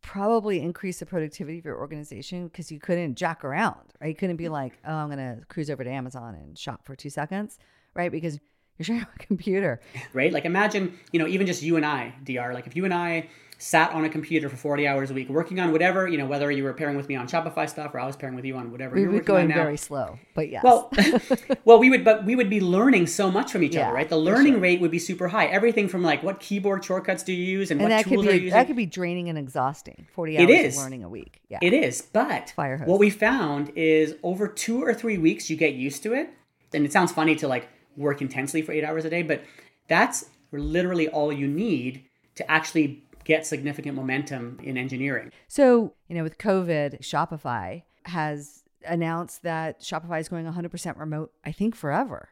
probably 0.02 0.62
increase 0.62 1.00
the 1.00 1.06
productivity 1.06 1.60
of 1.60 1.66
your 1.66 1.78
organization 1.78 2.48
because 2.48 2.72
you 2.72 2.80
couldn't 2.80 3.16
jack 3.16 3.44
around, 3.44 3.82
right? 4.00 4.08
You 4.08 4.16
couldn't 4.16 4.38
be 4.38 4.46
mm-hmm. 4.46 4.54
like, 4.54 4.80
oh, 4.88 4.94
I'm 4.94 5.08
going 5.10 5.18
to 5.18 5.46
cruise 5.48 5.70
over 5.70 5.84
to 5.84 5.90
Amazon 5.90 6.36
and 6.36 6.58
shop 6.58 6.86
for 6.86 6.96
two 6.96 7.10
seconds, 7.10 7.60
right? 7.96 8.10
Because 8.10 8.40
You're 8.78 8.86
sharing 8.86 9.02
a 9.02 9.20
computer. 9.20 9.82
Right? 10.14 10.32
Like 10.32 10.46
imagine, 10.46 10.98
you 11.12 11.20
know, 11.20 11.28
even 11.28 11.48
just 11.48 11.62
you 11.62 11.76
and 11.76 11.86
I, 11.86 12.14
DR, 12.24 12.54
like 12.54 12.66
if 12.66 12.78
you 12.78 12.86
and 12.86 12.94
I 12.94 13.28
sat 13.58 13.92
on 13.92 14.04
a 14.04 14.10
computer 14.10 14.50
for 14.50 14.58
40 14.58 14.88
hours 14.88 15.12
a 15.12 15.14
week 15.14 15.30
working 15.30 15.60
on 15.60 15.72
whatever, 15.72 16.08
you 16.08 16.18
know, 16.18 16.26
whether 16.26 16.52
you 16.52 16.64
were 16.64 16.74
pairing 16.74 16.98
with 16.98 17.08
me 17.08 17.16
on 17.16 17.28
Shopify 17.28 17.70
stuff 17.70 17.94
or 17.94 18.00
I 18.00 18.06
was 18.06 18.16
pairing 18.16 18.36
with 18.36 18.46
you 18.46 18.56
on 18.58 18.72
whatever 18.72 18.96
we 18.96 19.02
you're 19.02 19.12
were 19.12 19.22
going 19.22 19.48
very 19.48 19.78
slow, 19.78 20.20
but 20.34 20.50
yes. 20.50 20.64
Well, 20.64 20.92
well, 21.66 21.80
we 21.80 21.90
would, 21.90 22.04
but 22.04 22.26
we 22.26 22.36
would 22.36 22.50
be 22.50 22.60
learning 22.60 23.08
so 23.08 23.32
much 23.32 23.52
from 23.52 23.64
each 23.64 23.76
Yeah, 23.76 23.88
other, 23.88 23.96
right? 23.96 24.10
The 24.10 24.18
learning 24.18 24.54
sure. 24.54 24.62
rate 24.62 24.82
would 24.82 24.92
be 24.92 25.00
super 25.00 25.30
high. 25.30 25.46
Everything 25.46 25.88
from 25.88 26.04
like 26.04 26.22
what 26.24 26.40
keyboard 26.40 26.84
shortcuts 26.84 27.24
do 27.24 27.34
you 27.34 27.44
use 27.44 27.72
and, 27.72 27.80
and 27.80 27.90
what 27.90 27.96
that 27.96 28.04
could 28.04 28.14
tools 28.14 28.28
are 28.28 28.36
you 28.36 28.42
using. 28.42 28.58
that 28.58 28.68
could 28.68 28.76
be 28.76 28.86
draining 28.86 29.30
and 29.30 29.38
exhausting. 29.38 30.08
Forty 30.14 30.38
hours 30.38 30.50
is. 30.50 30.78
of 30.78 30.84
learning 30.84 31.04
a 31.04 31.10
week. 31.10 31.42
Yeah. 31.50 31.60
It 31.62 31.74
is, 31.74 32.02
but 32.02 32.54
what 32.56 33.00
we 33.00 33.10
found 33.10 33.72
is 33.76 34.16
over 34.24 34.48
two 34.48 34.84
or 34.84 34.94
three 34.94 35.18
weeks, 35.18 35.50
you 35.50 35.56
get 35.56 35.74
used 35.74 36.04
to 36.04 36.14
it. 36.14 36.30
And 36.74 36.86
it 36.86 36.92
sounds 36.92 37.12
funny 37.12 37.36
to 37.38 37.48
like 37.48 37.70
work 37.96 38.22
intensely 38.22 38.62
for 38.62 38.74
eight 38.74 38.84
hours 38.84 39.06
a 39.06 39.10
day, 39.10 39.22
but 39.22 39.44
that's 39.88 40.26
literally 40.52 41.08
all 41.08 41.32
you 41.32 41.48
need 41.48 42.04
to 42.36 42.50
actually 42.52 43.04
get 43.26 43.46
significant 43.46 43.96
momentum 43.96 44.60
in 44.64 44.78
engineering. 44.78 45.32
So, 45.48 45.94
you 46.08 46.16
know, 46.16 46.24
with 46.24 46.38
COVID, 46.38 47.02
Shopify 47.02 47.84
has 48.06 48.64
announced 48.88 49.44
that 49.44 49.82
Shopify 49.82 50.20
is 50.20 50.30
going 50.30 50.46
100% 50.46 50.98
remote, 50.98 51.34
I 51.44 51.52
think 51.52 51.76
forever. 51.76 52.30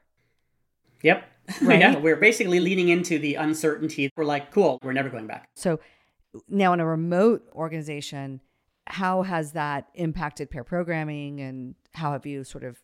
Yep. 1.01 1.29
Right? 1.61 1.81
yeah, 1.81 1.99
we're 1.99 2.15
basically 2.15 2.61
leaning 2.61 2.87
into 2.87 3.19
the 3.19 3.35
uncertainty. 3.35 4.09
We're 4.15 4.23
like, 4.23 4.51
cool, 4.51 4.79
we're 4.81 4.93
never 4.93 5.09
going 5.09 5.27
back. 5.27 5.49
So, 5.55 5.81
now 6.47 6.71
in 6.71 6.79
a 6.79 6.85
remote 6.85 7.43
organization, 7.51 8.39
how 8.87 9.23
has 9.23 9.51
that 9.51 9.89
impacted 9.93 10.49
pair 10.49 10.63
programming 10.63 11.41
and 11.41 11.75
how 11.95 12.13
have 12.13 12.25
you 12.25 12.45
sort 12.45 12.63
of, 12.63 12.79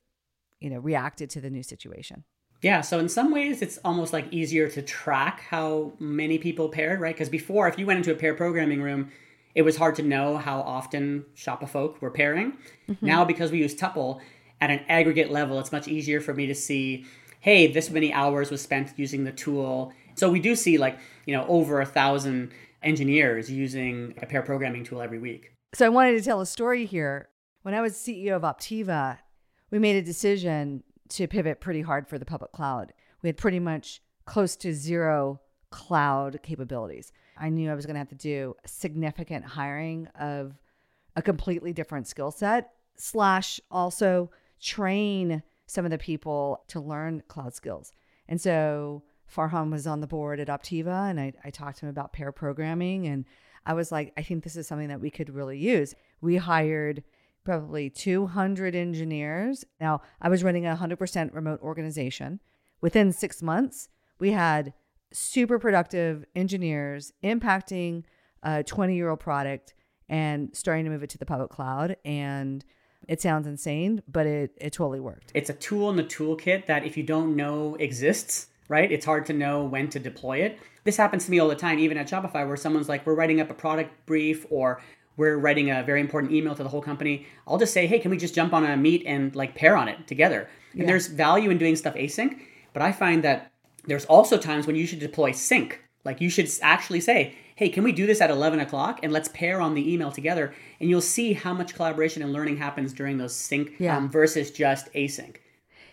you 0.60 0.70
know, 0.70 0.80
reacted 0.80 1.30
to 1.30 1.42
the 1.42 1.50
new 1.50 1.64
situation? 1.64 2.26
Yeah, 2.62 2.82
so 2.82 3.00
in 3.00 3.08
some 3.08 3.32
ways, 3.32 3.62
it's 3.62 3.78
almost 3.86 4.12
like 4.12 4.32
easier 4.32 4.68
to 4.70 4.82
track 4.82 5.42
how 5.50 5.94
many 5.98 6.38
people 6.38 6.68
paired, 6.68 7.00
right? 7.00 7.16
Because 7.16 7.30
before, 7.30 7.70
if 7.70 7.80
you 7.80 7.86
went 7.86 7.98
into 7.98 8.12
a 8.12 8.16
pair 8.16 8.34
programming 8.34 8.82
room, 8.82 9.12
it 9.56 9.62
was 9.62 9.78
hard 9.78 9.96
to 9.96 10.04
know 10.04 10.38
how 10.38 10.62
often 10.62 11.26
Shopify 11.36 11.70
folk 11.70 12.02
were 12.02 12.12
pairing. 12.12 12.58
Mm-hmm. 12.90 13.06
Now, 13.06 13.24
because 13.24 13.52
we 13.52 13.60
use 13.60 13.76
Tuple 13.76 14.20
at 14.62 14.70
an 14.70 14.82
aggregate 14.90 15.32
level, 15.32 15.60
it's 15.60 15.72
much 15.72 15.88
easier 15.88 16.20
for 16.20 16.34
me 16.34 16.48
to 16.48 16.56
see, 16.56 17.06
hey, 17.40 17.68
this 17.68 17.90
many 17.90 18.12
hours 18.12 18.52
was 18.52 18.62
spent 18.62 18.94
using 18.98 19.24
the 19.24 19.32
tool. 19.32 19.94
So 20.16 20.30
we 20.30 20.40
do 20.40 20.56
see 20.56 20.78
like, 20.78 21.00
you 21.26 21.36
know, 21.36 21.46
over 21.48 21.80
a 21.80 21.86
thousand 21.86 22.52
engineers 22.84 23.50
using 23.50 24.14
a 24.22 24.26
pair 24.26 24.42
programming 24.42 24.84
tool 24.84 25.02
every 25.02 25.20
week. 25.20 25.54
So 25.74 25.86
I 25.86 25.90
wanted 25.90 26.18
to 26.18 26.22
tell 26.22 26.42
a 26.42 26.46
story 26.46 26.86
here. 26.86 27.30
When 27.62 27.74
I 27.74 27.82
was 27.82 27.94
CEO 27.94 28.36
of 28.36 28.42
Optiva, 28.42 29.20
we 29.72 29.80
made 29.80 29.96
a 29.96 30.02
decision 30.02 30.84
to 31.10 31.28
pivot 31.28 31.60
pretty 31.60 31.82
hard 31.82 32.08
for 32.08 32.18
the 32.18 32.26
public 32.26 32.52
cloud. 32.52 32.94
We 33.22 33.30
had 33.30 33.38
pretty 33.38 33.60
much 33.60 34.02
close 34.26 34.56
to 34.58 34.74
zero 34.74 35.42
cloud 35.72 36.40
capabilities. 36.44 37.12
I 37.38 37.50
knew 37.50 37.72
I 37.72 37.76
was 37.76 37.86
going 37.86 37.96
to 37.96 38.00
have 38.00 38.10
to 38.10 38.16
do 38.16 38.56
significant 38.66 39.46
hiring 39.46 40.08
of 40.20 40.58
a 41.16 41.22
completely 41.22 41.74
different 41.74 42.08
skill 42.08 42.32
set, 42.32 42.72
slash 42.96 43.60
also 43.72 44.30
train 44.62 45.42
some 45.68 45.86
of 45.86 45.92
the 45.92 45.98
people 45.98 46.64
to 46.68 46.80
learn 46.80 47.24
cloud 47.28 47.54
skills. 47.54 47.92
And 48.28 48.40
so 48.40 49.04
Farhan 49.34 49.72
was 49.72 49.88
on 49.88 50.02
the 50.02 50.08
board 50.08 50.40
at 50.40 50.48
Optiva, 50.48 51.10
and 51.10 51.20
I, 51.20 51.34
I 51.44 51.50
talked 51.50 51.80
to 51.80 51.86
him 51.86 51.90
about 51.90 52.14
pair 52.14 52.32
programming. 52.32 53.08
And 53.08 53.26
I 53.66 53.74
was 53.74 53.92
like, 53.92 54.14
I 54.18 54.24
think 54.24 54.44
this 54.44 54.56
is 54.56 54.68
something 54.68 54.88
that 54.90 55.02
we 55.02 55.12
could 55.12 55.30
really 55.30 55.58
use. 55.58 55.96
We 56.22 56.38
hired 56.38 57.04
probably 57.44 57.90
200 57.90 58.76
engineers. 58.76 59.66
Now, 59.80 60.02
I 60.22 60.30
was 60.30 60.44
running 60.44 60.66
a 60.66 60.76
100% 60.76 61.34
remote 61.34 61.62
organization. 61.62 62.40
Within 62.82 63.12
six 63.12 63.42
months, 63.42 63.90
we 64.20 64.32
had 64.32 64.74
super 65.12 65.60
productive 65.60 66.26
engineers 66.36 67.12
impacting 67.24 68.04
a 68.44 68.64
20 68.64 68.96
year 68.96 69.10
old 69.10 69.20
product 69.20 69.74
and 70.08 70.50
starting 70.54 70.86
to 70.86 70.92
move 70.92 71.04
it 71.04 71.10
to 71.12 71.18
the 71.18 71.26
public 71.26 71.50
cloud. 71.50 71.96
And 72.04 72.64
it 73.08 73.22
sounds 73.22 73.48
insane, 73.48 74.02
but 74.08 74.26
it, 74.26 74.52
it 74.60 74.74
totally 74.74 75.00
worked. 75.00 75.32
It's 75.34 75.50
a 75.50 75.54
tool 75.54 75.90
in 75.90 75.96
the 75.96 76.04
toolkit 76.04 76.66
that 76.68 76.86
if 76.86 76.98
you 76.98 77.04
don't 77.04 77.36
know 77.36 77.76
exists, 77.76 78.48
right? 78.68 78.92
It's 78.92 79.06
hard 79.06 79.26
to 79.28 79.34
know 79.34 79.64
when 79.64 79.90
to 79.90 80.00
deploy 80.00 80.40
it. 80.40 80.60
This 80.84 80.98
happens 80.98 81.26
to 81.26 81.32
me 81.32 81.40
all 81.40 81.48
the 81.48 81.56
time, 81.56 81.80
even 81.80 81.98
at 81.98 82.08
Shopify, 82.08 82.48
where 82.48 82.58
someone's 82.58 82.90
like, 82.90 83.06
we're 83.06 83.16
writing 83.16 83.42
up 83.42 83.50
a 83.50 83.54
product 83.54 84.06
brief 84.06 84.46
or 84.50 84.82
we're 85.20 85.38
writing 85.38 85.70
a 85.70 85.84
very 85.84 86.00
important 86.00 86.32
email 86.32 86.56
to 86.56 86.64
the 86.64 86.70
whole 86.70 86.82
company. 86.82 87.26
I'll 87.46 87.58
just 87.58 87.74
say, 87.74 87.86
hey, 87.86 88.00
can 88.00 88.10
we 88.10 88.18
just 88.18 88.34
jump 88.34 88.54
on 88.54 88.64
a 88.66 88.78
meet 88.78 89.04
and 89.06 89.36
like 89.36 89.54
pair 89.54 89.76
on 89.76 89.88
it 89.90 90.08
together? 90.08 90.48
And 90.72 90.82
Yeah. 90.82 90.88
there's 90.88 91.08
value 91.08 91.50
in 91.50 91.58
doing 91.58 91.76
stuff 91.76 91.96
async, 91.96 92.40
but 92.74 92.82
I 92.82 92.92
find 92.94 93.24
that 93.24 93.52
there's 93.86 94.06
also 94.06 94.38
times 94.38 94.66
when 94.66 94.76
you 94.78 94.88
should 94.88 95.00
deploy 95.00 95.32
sync. 95.34 95.82
Like 96.06 96.22
you 96.22 96.30
should 96.30 96.50
actually 96.62 97.02
say, 97.02 97.36
hey, 97.58 97.68
can 97.68 97.84
we 97.84 97.92
do 97.92 98.06
this 98.08 98.22
at 98.22 98.30
11 98.32 98.62
o'clock 98.62 99.02
and 99.04 99.12
let's 99.12 99.28
pair 99.30 99.60
on 99.60 99.74
the 99.74 99.94
email 99.94 100.12
together? 100.12 100.54
And 100.80 100.90
you'll 100.90 101.02
see 101.02 101.34
how 101.34 101.54
much 101.54 101.76
collaboration 101.76 102.24
and 102.24 102.32
learning 102.32 102.56
happens 102.58 102.94
during 102.94 103.18
those 103.18 103.36
sync 103.36 103.72
Yeah. 103.78 103.98
um, 103.98 104.10
versus 104.10 104.50
just 104.52 104.92
async. 104.94 105.36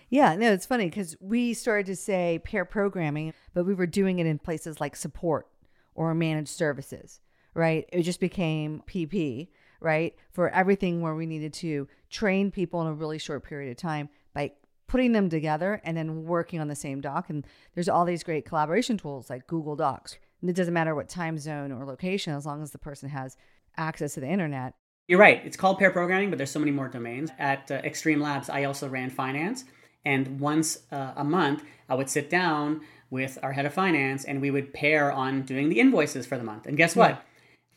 Yeah, 0.08 0.36
no, 0.36 0.52
it's 0.52 0.66
funny 0.66 0.84
because 0.84 1.16
we 1.20 1.52
started 1.52 1.86
to 1.86 1.96
say 1.96 2.40
pair 2.44 2.64
programming, 2.64 3.34
but 3.54 3.66
we 3.66 3.74
were 3.74 3.86
doing 3.86 4.20
it 4.20 4.26
in 4.26 4.38
places 4.38 4.80
like 4.80 4.94
support 4.94 5.48
or 5.96 6.14
managed 6.14 6.50
services, 6.50 7.20
right? 7.56 7.88
It 7.90 8.02
just 8.02 8.20
became 8.20 8.82
PP, 8.86 9.48
right? 9.80 10.14
For 10.30 10.50
everything 10.50 11.00
where 11.00 11.14
we 11.14 11.26
needed 11.26 11.52
to 11.54 11.88
train 12.10 12.50
people 12.50 12.82
in 12.82 12.86
a 12.86 12.92
really 12.92 13.18
short 13.18 13.44
period 13.44 13.70
of 13.70 13.78
time 13.78 14.08
by 14.34 14.52
putting 14.86 15.12
them 15.12 15.28
together 15.28 15.80
and 15.82 15.96
then 15.96 16.24
working 16.24 16.60
on 16.60 16.68
the 16.68 16.76
same 16.76 17.00
doc. 17.00 17.30
And 17.30 17.44
there's 17.74 17.88
all 17.88 18.04
these 18.04 18.22
great 18.22 18.44
collaboration 18.44 18.98
tools 18.98 19.30
like 19.30 19.46
Google 19.46 19.74
Docs. 19.74 20.18
And 20.40 20.50
it 20.50 20.54
doesn't 20.54 20.74
matter 20.74 20.94
what 20.94 21.08
time 21.08 21.38
zone 21.38 21.72
or 21.72 21.84
location 21.84 22.34
as 22.34 22.46
long 22.46 22.62
as 22.62 22.70
the 22.70 22.78
person 22.78 23.08
has 23.08 23.36
access 23.76 24.14
to 24.14 24.20
the 24.20 24.28
internet. 24.28 24.74
You're 25.08 25.18
right. 25.18 25.40
It's 25.44 25.56
called 25.56 25.78
pair 25.78 25.90
programming, 25.90 26.30
but 26.30 26.36
there's 26.36 26.50
so 26.50 26.58
many 26.58 26.72
more 26.72 26.88
domains. 26.88 27.30
At 27.38 27.70
uh, 27.70 27.80
Xtreme 27.82 28.20
Labs, 28.20 28.50
I 28.50 28.64
also 28.64 28.88
ran 28.88 29.08
finance. 29.08 29.64
And 30.04 30.38
once 30.38 30.80
uh, 30.92 31.12
a 31.16 31.24
month, 31.24 31.64
I 31.88 31.94
would 31.94 32.10
sit 32.10 32.28
down 32.28 32.82
with 33.08 33.38
our 33.42 33.52
head 33.52 33.66
of 33.66 33.72
finance 33.72 34.24
and 34.24 34.40
we 34.40 34.50
would 34.50 34.74
pair 34.74 35.10
on 35.10 35.42
doing 35.42 35.68
the 35.68 35.80
invoices 35.80 36.26
for 36.26 36.36
the 36.36 36.44
month. 36.44 36.66
And 36.66 36.76
guess 36.76 36.94
what? 36.94 37.24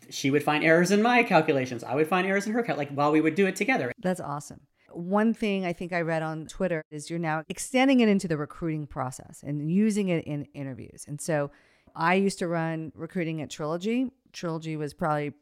She 0.09 0.31
would 0.31 0.43
find 0.43 0.63
errors 0.63 0.91
in 0.91 1.01
my 1.01 1.23
calculations. 1.23 1.83
I 1.83 1.95
would 1.95 2.07
find 2.07 2.25
errors 2.27 2.47
in 2.47 2.53
her 2.53 2.63
cal- 2.63 2.77
like 2.77 2.89
while 2.91 3.11
we 3.11 3.21
would 3.21 3.35
do 3.35 3.45
it 3.45 3.55
together. 3.55 3.91
That's 3.99 4.19
awesome. 4.19 4.61
One 4.91 5.33
thing 5.33 5.65
I 5.65 5.73
think 5.73 5.93
I 5.93 6.01
read 6.01 6.23
on 6.23 6.47
Twitter 6.47 6.83
is 6.89 7.09
you're 7.09 7.19
now 7.19 7.43
extending 7.47 7.99
it 7.99 8.09
into 8.09 8.27
the 8.27 8.37
recruiting 8.37 8.87
process 8.87 9.43
and 9.45 9.71
using 9.71 10.09
it 10.09 10.25
in 10.25 10.45
interviews. 10.53 11.05
And 11.07 11.21
so 11.21 11.51
I 11.95 12.15
used 12.15 12.39
to 12.39 12.47
run 12.47 12.91
recruiting 12.95 13.41
at 13.41 13.49
Trilogy. 13.49 14.11
Trilogy 14.33 14.75
was 14.75 14.93
probably 14.93 15.33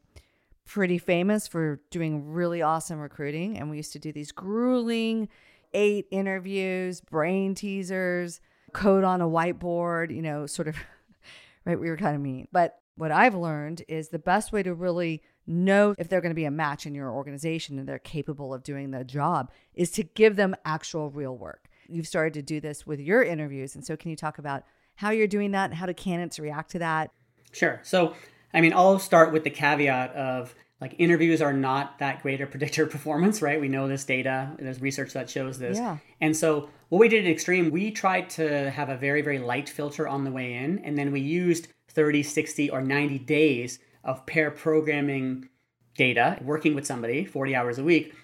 pretty 0.66 0.98
famous 0.98 1.48
for 1.48 1.80
doing 1.90 2.30
really 2.30 2.60
awesome 2.60 2.98
recruiting. 2.98 3.58
And 3.58 3.70
we 3.70 3.78
used 3.78 3.92
to 3.94 3.98
do 3.98 4.12
these 4.12 4.32
grueling 4.32 5.28
eight 5.72 6.06
interviews, 6.10 7.00
brain 7.00 7.54
teasers, 7.54 8.40
code 8.72 9.04
on 9.04 9.20
a 9.20 9.26
whiteboard, 9.26 10.14
you 10.14 10.22
know, 10.22 10.46
sort 10.46 10.68
of, 10.68 10.76
right? 11.64 11.80
We 11.80 11.88
were 11.88 11.96
kind 11.96 12.14
of 12.14 12.22
mean. 12.22 12.48
But 12.52 12.78
what 12.98 13.12
I've 13.12 13.34
learned 13.34 13.82
is 13.88 14.08
the 14.08 14.18
best 14.18 14.52
way 14.52 14.62
to 14.64 14.74
really 14.74 15.22
know 15.46 15.94
if 15.98 16.08
they're 16.08 16.20
going 16.20 16.32
to 16.32 16.36
be 16.36 16.44
a 16.44 16.50
match 16.50 16.84
in 16.84 16.94
your 16.94 17.10
organization 17.10 17.78
and 17.78 17.88
they're 17.88 17.98
capable 17.98 18.52
of 18.52 18.62
doing 18.62 18.90
the 18.90 19.04
job 19.04 19.50
is 19.72 19.90
to 19.92 20.02
give 20.02 20.36
them 20.36 20.54
actual 20.64 21.08
real 21.10 21.36
work. 21.36 21.68
You've 21.88 22.08
started 22.08 22.34
to 22.34 22.42
do 22.42 22.60
this 22.60 22.86
with 22.86 23.00
your 23.00 23.22
interviews. 23.22 23.74
And 23.74 23.86
so, 23.86 23.96
can 23.96 24.10
you 24.10 24.16
talk 24.16 24.38
about 24.38 24.64
how 24.96 25.10
you're 25.10 25.28
doing 25.28 25.52
that 25.52 25.66
and 25.66 25.74
how 25.74 25.86
do 25.86 25.94
candidates 25.94 26.38
react 26.38 26.72
to 26.72 26.80
that? 26.80 27.12
Sure. 27.52 27.80
So, 27.82 28.14
I 28.52 28.60
mean, 28.60 28.72
I'll 28.74 28.98
start 28.98 29.32
with 29.32 29.44
the 29.44 29.50
caveat 29.50 30.14
of 30.14 30.54
like 30.80 30.94
interviews 30.98 31.40
are 31.40 31.52
not 31.52 31.98
that 32.00 32.22
great 32.22 32.40
a 32.40 32.46
predictor 32.46 32.84
of 32.84 32.90
performance, 32.90 33.40
right? 33.40 33.60
We 33.60 33.68
know 33.68 33.88
this 33.88 34.04
data. 34.04 34.50
There's 34.58 34.80
research 34.80 35.12
that 35.14 35.30
shows 35.30 35.58
this. 35.58 35.78
Yeah. 35.78 35.98
And 36.20 36.36
so, 36.36 36.68
what 36.88 36.98
we 36.98 37.08
did 37.08 37.26
at 37.26 37.36
Xtreme, 37.36 37.70
we 37.70 37.90
tried 37.90 38.28
to 38.30 38.70
have 38.70 38.88
a 38.88 38.96
very, 38.96 39.22
very 39.22 39.38
light 39.38 39.68
filter 39.68 40.08
on 40.08 40.24
the 40.24 40.32
way 40.32 40.54
in. 40.54 40.80
And 40.80 40.98
then 40.98 41.12
we 41.12 41.20
used 41.20 41.68
30, 41.98 42.22
60, 42.22 42.70
or 42.70 42.80
90 42.80 43.18
days 43.18 43.80
of 44.04 44.24
pair 44.24 44.52
programming 44.52 45.48
data, 45.96 46.38
working 46.40 46.76
with 46.76 46.86
somebody 46.86 47.24
40 47.24 47.56
hours 47.56 47.76
a 47.76 47.82
week, 47.82 48.14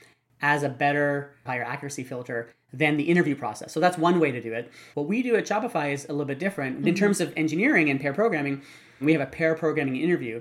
as 0.40 0.62
a 0.62 0.68
better, 0.68 1.34
higher 1.44 1.64
accuracy 1.64 2.04
filter 2.04 2.54
than 2.72 2.96
the 2.96 3.02
interview 3.02 3.34
process. 3.34 3.72
So 3.72 3.80
that's 3.80 3.98
one 3.98 4.20
way 4.20 4.30
to 4.30 4.40
do 4.40 4.52
it. 4.52 4.70
What 4.94 5.08
we 5.08 5.24
do 5.24 5.34
at 5.34 5.44
Shopify 5.44 5.92
is 5.92 6.04
a 6.04 6.12
little 6.12 6.24
bit 6.24 6.38
different. 6.38 6.76
In 6.76 6.84
mm-hmm. 6.84 6.94
terms 6.94 7.20
of 7.20 7.32
engineering 7.36 7.90
and 7.90 8.00
pair 8.00 8.12
programming, 8.12 8.62
we 9.00 9.10
have 9.10 9.20
a 9.20 9.26
pair 9.26 9.56
programming 9.56 9.96
interview. 9.96 10.40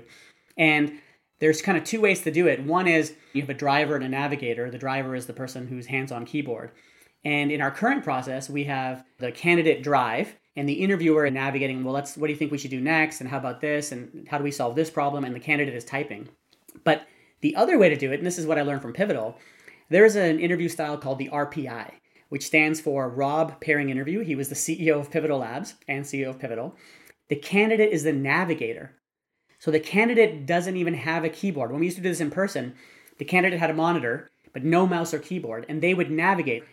And 0.56 1.00
there's 1.40 1.60
kind 1.60 1.76
of 1.76 1.82
two 1.82 2.00
ways 2.00 2.22
to 2.22 2.30
do 2.30 2.46
it. 2.46 2.62
One 2.62 2.86
is 2.86 3.14
you 3.32 3.40
have 3.40 3.50
a 3.50 3.54
driver 3.54 3.96
and 3.96 4.04
a 4.04 4.08
navigator. 4.08 4.70
The 4.70 4.78
driver 4.78 5.16
is 5.16 5.26
the 5.26 5.32
person 5.32 5.66
who's 5.66 5.86
hands 5.86 6.12
on 6.12 6.24
keyboard. 6.24 6.70
And 7.24 7.50
in 7.50 7.60
our 7.60 7.72
current 7.72 8.04
process, 8.04 8.48
we 8.48 8.62
have 8.64 9.02
the 9.18 9.32
candidate 9.32 9.82
drive 9.82 10.36
and 10.56 10.68
the 10.68 10.74
interviewer 10.74 11.28
navigating, 11.30 11.82
well, 11.82 11.94
let's, 11.94 12.16
what 12.16 12.28
do 12.28 12.32
you 12.32 12.38
think 12.38 12.52
we 12.52 12.58
should 12.58 12.70
do 12.70 12.80
next? 12.80 13.20
And 13.20 13.28
how 13.28 13.38
about 13.38 13.60
this? 13.60 13.92
And 13.92 14.26
how 14.28 14.38
do 14.38 14.44
we 14.44 14.50
solve 14.50 14.76
this 14.76 14.90
problem? 14.90 15.24
And 15.24 15.34
the 15.34 15.40
candidate 15.40 15.74
is 15.74 15.84
typing. 15.84 16.28
But 16.84 17.06
the 17.40 17.56
other 17.56 17.78
way 17.78 17.88
to 17.88 17.96
do 17.96 18.12
it, 18.12 18.18
and 18.18 18.26
this 18.26 18.38
is 18.38 18.46
what 18.46 18.58
I 18.58 18.62
learned 18.62 18.82
from 18.82 18.92
Pivotal, 18.92 19.36
there's 19.90 20.16
an 20.16 20.40
interview 20.40 20.68
style 20.68 20.96
called 20.96 21.18
the 21.18 21.28
RPI, 21.28 21.90
which 22.28 22.46
stands 22.46 22.80
for 22.80 23.08
Rob 23.08 23.60
Pairing 23.60 23.90
Interview. 23.90 24.20
He 24.20 24.34
was 24.34 24.48
the 24.48 24.54
CEO 24.54 24.98
of 24.98 25.10
Pivotal 25.10 25.40
Labs 25.40 25.74
and 25.88 26.04
CEO 26.04 26.30
of 26.30 26.38
Pivotal. 26.38 26.76
The 27.28 27.36
candidate 27.36 27.92
is 27.92 28.04
the 28.04 28.12
navigator. 28.12 28.92
So 29.58 29.70
the 29.70 29.80
candidate 29.80 30.46
doesn't 30.46 30.76
even 30.76 30.94
have 30.94 31.24
a 31.24 31.28
keyboard. 31.28 31.70
When 31.70 31.80
we 31.80 31.86
used 31.86 31.96
to 31.96 32.02
do 32.02 32.08
this 32.08 32.20
in 32.20 32.30
person, 32.30 32.74
the 33.18 33.24
candidate 33.24 33.58
had 33.58 33.70
a 33.70 33.74
monitor, 33.74 34.30
but 34.52 34.64
no 34.64 34.86
mouse 34.86 35.14
or 35.14 35.18
keyboard, 35.18 35.66
and 35.68 35.82
they 35.82 35.94
would 35.94 36.10
navigate. 36.10 36.64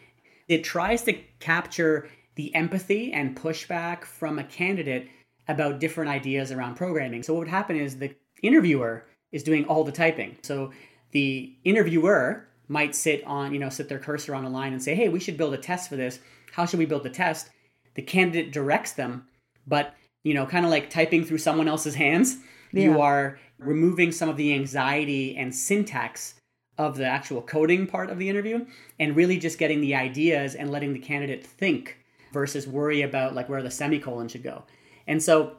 It 0.47 0.63
tries 0.63 1.03
to 1.03 1.13
capture 1.39 2.09
the 2.35 2.53
empathy 2.55 3.11
and 3.13 3.35
pushback 3.35 4.03
from 4.03 4.39
a 4.39 4.43
candidate 4.43 5.09
about 5.47 5.79
different 5.79 6.09
ideas 6.09 6.51
around 6.51 6.75
programming. 6.75 7.23
So 7.23 7.33
what 7.33 7.39
would 7.39 7.47
happen 7.49 7.75
is 7.75 7.97
the 7.97 8.15
interviewer 8.41 9.05
is 9.31 9.43
doing 9.43 9.65
all 9.65 9.83
the 9.83 9.91
typing. 9.91 10.37
So 10.41 10.71
the 11.11 11.53
interviewer 11.63 12.47
might 12.67 12.95
sit 12.95 13.23
on, 13.25 13.53
you 13.53 13.59
know, 13.59 13.69
sit 13.69 13.89
their 13.89 13.99
cursor 13.99 14.33
on 14.33 14.45
a 14.45 14.49
line 14.49 14.71
and 14.71 14.81
say, 14.81 14.95
"Hey, 14.95 15.09
we 15.09 15.19
should 15.19 15.37
build 15.37 15.53
a 15.53 15.57
test 15.57 15.89
for 15.89 15.97
this. 15.97 16.19
How 16.53 16.65
should 16.65 16.79
we 16.79 16.85
build 16.85 17.03
the 17.03 17.09
test?" 17.09 17.49
The 17.95 18.01
candidate 18.01 18.53
directs 18.53 18.93
them, 18.93 19.27
but 19.67 19.93
you 20.23 20.33
know, 20.33 20.45
kind 20.45 20.65
of 20.65 20.71
like 20.71 20.89
typing 20.89 21.25
through 21.25 21.39
someone 21.39 21.67
else's 21.67 21.95
hands. 21.95 22.37
Yeah. 22.71 22.83
You 22.83 23.01
are 23.01 23.39
removing 23.57 24.11
some 24.11 24.29
of 24.29 24.37
the 24.37 24.53
anxiety 24.53 25.35
and 25.35 25.53
syntax 25.53 26.35
of 26.77 26.97
the 26.97 27.05
actual 27.05 27.41
coding 27.41 27.85
part 27.85 28.09
of 28.09 28.17
the 28.17 28.29
interview 28.29 28.65
and 28.99 29.15
really 29.15 29.37
just 29.37 29.57
getting 29.57 29.81
the 29.81 29.95
ideas 29.95 30.55
and 30.55 30.71
letting 30.71 30.93
the 30.93 30.99
candidate 30.99 31.45
think 31.45 31.97
versus 32.31 32.67
worry 32.67 33.01
about 33.01 33.35
like 33.35 33.49
where 33.49 33.63
the 33.63 33.71
semicolon 33.71 34.27
should 34.27 34.43
go. 34.43 34.63
And 35.07 35.21
so 35.21 35.57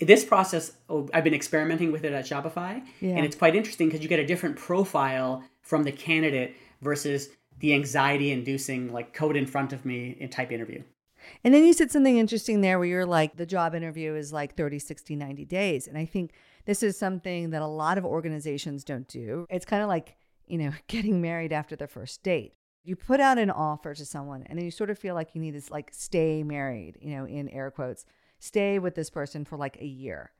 this 0.00 0.24
process, 0.24 0.72
oh, 0.88 1.08
I've 1.12 1.24
been 1.24 1.34
experimenting 1.34 1.92
with 1.92 2.04
it 2.04 2.12
at 2.12 2.24
Shopify, 2.24 2.82
yeah. 3.00 3.16
and 3.16 3.24
it's 3.24 3.36
quite 3.36 3.56
interesting 3.56 3.88
because 3.88 4.02
you 4.02 4.08
get 4.08 4.20
a 4.20 4.26
different 4.26 4.56
profile 4.56 5.42
from 5.62 5.82
the 5.82 5.92
candidate 5.92 6.54
versus 6.80 7.30
the 7.58 7.74
anxiety 7.74 8.30
inducing 8.30 8.92
like 8.92 9.12
code 9.12 9.36
in 9.36 9.46
front 9.46 9.72
of 9.72 9.84
me 9.84 10.16
in 10.20 10.28
type 10.28 10.52
interview. 10.52 10.82
And 11.44 11.52
then 11.52 11.64
you 11.64 11.72
said 11.72 11.90
something 11.90 12.16
interesting 12.16 12.60
there 12.60 12.78
where 12.78 12.88
you're 12.88 13.06
like, 13.06 13.36
the 13.36 13.46
job 13.46 13.74
interview 13.74 14.14
is 14.14 14.32
like 14.32 14.56
30, 14.56 14.78
60, 14.78 15.16
90 15.16 15.44
days. 15.44 15.86
And 15.86 15.98
I 15.98 16.06
think 16.06 16.32
this 16.64 16.82
is 16.82 16.98
something 16.98 17.50
that 17.50 17.62
a 17.62 17.66
lot 17.66 17.98
of 17.98 18.06
organizations 18.06 18.84
don't 18.84 19.08
do. 19.08 19.46
It's 19.50 19.66
kind 19.66 19.82
of 19.82 19.88
like, 19.88 20.16
you 20.46 20.58
know, 20.58 20.72
getting 20.88 21.20
married 21.20 21.52
after 21.52 21.76
the 21.76 21.86
first 21.86 22.22
date. 22.22 22.54
You 22.82 22.96
put 22.96 23.20
out 23.20 23.38
an 23.38 23.50
offer 23.50 23.94
to 23.94 24.04
someone 24.04 24.44
and 24.46 24.58
then 24.58 24.64
you 24.64 24.70
sort 24.70 24.90
of 24.90 24.98
feel 24.98 25.14
like 25.14 25.34
you 25.34 25.40
need 25.40 25.60
to 25.60 25.72
like 25.72 25.90
stay 25.92 26.42
married, 26.42 26.98
you 27.00 27.16
know, 27.16 27.26
in 27.26 27.48
air 27.48 27.70
quotes 27.70 28.04
stay 28.40 28.78
with 28.78 28.94
this 28.94 29.10
person 29.10 29.44
for 29.44 29.56
like 29.56 29.76
a 29.80 29.86
year. 29.86 30.32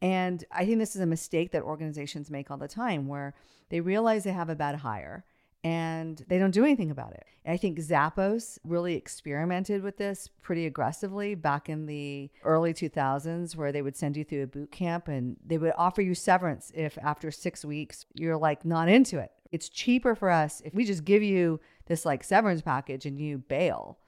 And 0.00 0.44
I 0.50 0.66
think 0.66 0.78
this 0.78 0.96
is 0.96 1.02
a 1.02 1.06
mistake 1.06 1.52
that 1.52 1.62
organizations 1.62 2.30
make 2.30 2.50
all 2.50 2.56
the 2.56 2.66
time 2.66 3.06
where 3.06 3.34
they 3.68 3.80
realize 3.80 4.24
they 4.24 4.32
have 4.32 4.48
a 4.48 4.56
bad 4.56 4.76
hire 4.76 5.24
and 5.62 6.24
they 6.26 6.40
don't 6.40 6.50
do 6.50 6.64
anything 6.64 6.90
about 6.90 7.12
it. 7.12 7.24
And 7.44 7.54
I 7.54 7.56
think 7.56 7.78
Zappos 7.78 8.58
really 8.64 8.94
experimented 8.94 9.82
with 9.84 9.96
this 9.96 10.28
pretty 10.40 10.66
aggressively 10.66 11.36
back 11.36 11.68
in 11.68 11.86
the 11.86 12.30
early 12.42 12.74
2000s, 12.74 13.54
where 13.54 13.70
they 13.70 13.82
would 13.82 13.96
send 13.96 14.16
you 14.16 14.24
through 14.24 14.42
a 14.42 14.48
boot 14.48 14.72
camp 14.72 15.06
and 15.06 15.36
they 15.46 15.58
would 15.58 15.72
offer 15.78 16.02
you 16.02 16.16
severance 16.16 16.72
if 16.74 16.98
after 16.98 17.30
six 17.30 17.64
weeks 17.64 18.06
you're 18.14 18.36
like 18.36 18.64
not 18.64 18.88
into 18.88 19.20
it. 19.20 19.30
It's 19.52 19.68
cheaper 19.68 20.16
for 20.16 20.30
us 20.30 20.62
if 20.64 20.74
we 20.74 20.84
just 20.84 21.04
give 21.04 21.22
you 21.22 21.60
this 21.86 22.04
like 22.04 22.24
severance 22.24 22.62
package 22.62 23.06
and 23.06 23.18
you 23.18 23.38
bail 23.38 23.98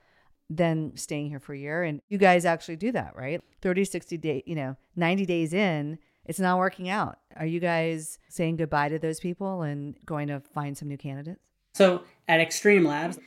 than 0.50 0.96
staying 0.96 1.28
here 1.28 1.40
for 1.40 1.54
a 1.54 1.58
year. 1.58 1.82
And 1.82 2.00
you 2.08 2.18
guys 2.18 2.44
actually 2.44 2.76
do 2.76 2.92
that, 2.92 3.14
right? 3.16 3.42
30, 3.62 3.84
60 3.84 4.16
days, 4.18 4.42
you 4.46 4.54
know, 4.54 4.76
90 4.96 5.26
days 5.26 5.52
in, 5.52 5.98
it's 6.24 6.40
not 6.40 6.58
working 6.58 6.88
out. 6.88 7.18
Are 7.36 7.46
you 7.46 7.60
guys 7.60 8.18
saying 8.28 8.56
goodbye 8.56 8.88
to 8.88 8.98
those 8.98 9.20
people 9.20 9.62
and 9.62 9.94
going 10.06 10.28
to 10.28 10.40
find 10.40 10.76
some 10.76 10.88
new 10.88 10.96
candidates? 10.96 11.40
So 11.74 12.02
at 12.28 12.46
Xtreme 12.46 12.86
Labs 12.86 13.18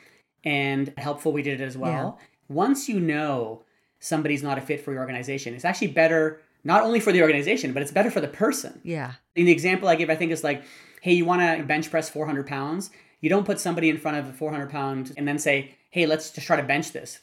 and 0.43 0.93
Helpful, 0.97 1.31
we 1.31 1.41
did 1.41 1.59
it 1.59 1.63
as 1.63 1.77
well. 1.77 2.17
Yeah. 2.19 2.25
Once 2.49 2.87
you 2.87 2.99
know 2.99 3.63
somebody's 3.99 4.41
not 4.41 4.57
a 4.57 4.61
fit 4.61 4.83
for 4.83 4.91
your 4.91 5.01
organization, 5.01 5.53
it's 5.53 5.65
actually 5.65 5.87
better 5.87 6.41
not 6.63 6.83
only 6.83 6.99
for 6.99 7.11
the 7.11 7.21
organization, 7.21 7.73
but 7.73 7.81
it's 7.81 7.91
better 7.91 8.11
for 8.11 8.21
the 8.21 8.27
person. 8.27 8.79
Yeah. 8.83 9.13
In 9.35 9.45
the 9.45 9.51
example 9.51 9.87
I 9.87 9.95
give, 9.95 10.09
I 10.09 10.15
think 10.15 10.31
is 10.31 10.43
like, 10.43 10.63
hey, 11.01 11.13
you 11.13 11.25
want 11.25 11.41
to 11.41 11.63
bench 11.63 11.91
press 11.91 12.09
400 12.09 12.47
pounds. 12.47 12.89
You 13.21 13.29
don't 13.29 13.45
put 13.45 13.59
somebody 13.59 13.89
in 13.89 13.97
front 13.97 14.17
of 14.17 14.29
a 14.29 14.33
400 14.33 14.69
pound 14.69 15.13
and 15.17 15.27
then 15.27 15.39
say, 15.39 15.75
hey, 15.89 16.05
let's 16.05 16.31
just 16.31 16.45
try 16.45 16.55
to 16.55 16.63
bench 16.63 16.91
this. 16.91 17.19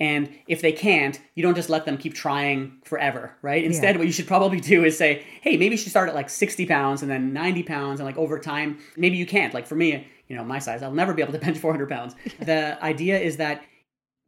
And 0.00 0.30
if 0.46 0.60
they 0.60 0.70
can't, 0.70 1.20
you 1.34 1.42
don't 1.42 1.56
just 1.56 1.68
let 1.68 1.84
them 1.84 1.96
keep 1.96 2.14
trying 2.14 2.78
forever, 2.84 3.34
right? 3.42 3.64
Instead, 3.64 3.94
yeah. 3.94 3.98
what 3.98 4.06
you 4.06 4.12
should 4.12 4.28
probably 4.28 4.60
do 4.60 4.84
is 4.84 4.96
say, 4.96 5.24
hey, 5.40 5.56
maybe 5.56 5.74
you 5.74 5.76
should 5.76 5.90
start 5.90 6.08
at 6.08 6.14
like 6.14 6.30
60 6.30 6.66
pounds 6.66 7.02
and 7.02 7.10
then 7.10 7.32
90 7.32 7.64
pounds. 7.64 8.00
And 8.00 8.06
like 8.06 8.16
over 8.16 8.38
time, 8.38 8.78
maybe 8.96 9.16
you 9.16 9.26
can't. 9.26 9.52
Like 9.52 9.66
for 9.66 9.74
me, 9.74 10.06
you 10.28 10.36
know, 10.36 10.44
my 10.44 10.60
size, 10.60 10.82
I'll 10.82 10.92
never 10.92 11.14
be 11.14 11.22
able 11.22 11.32
to 11.32 11.38
bench 11.44 11.58
400 11.58 11.88
pounds. 11.88 12.14
the 12.40 12.82
idea 12.82 13.18
is 13.18 13.38
that 13.38 13.64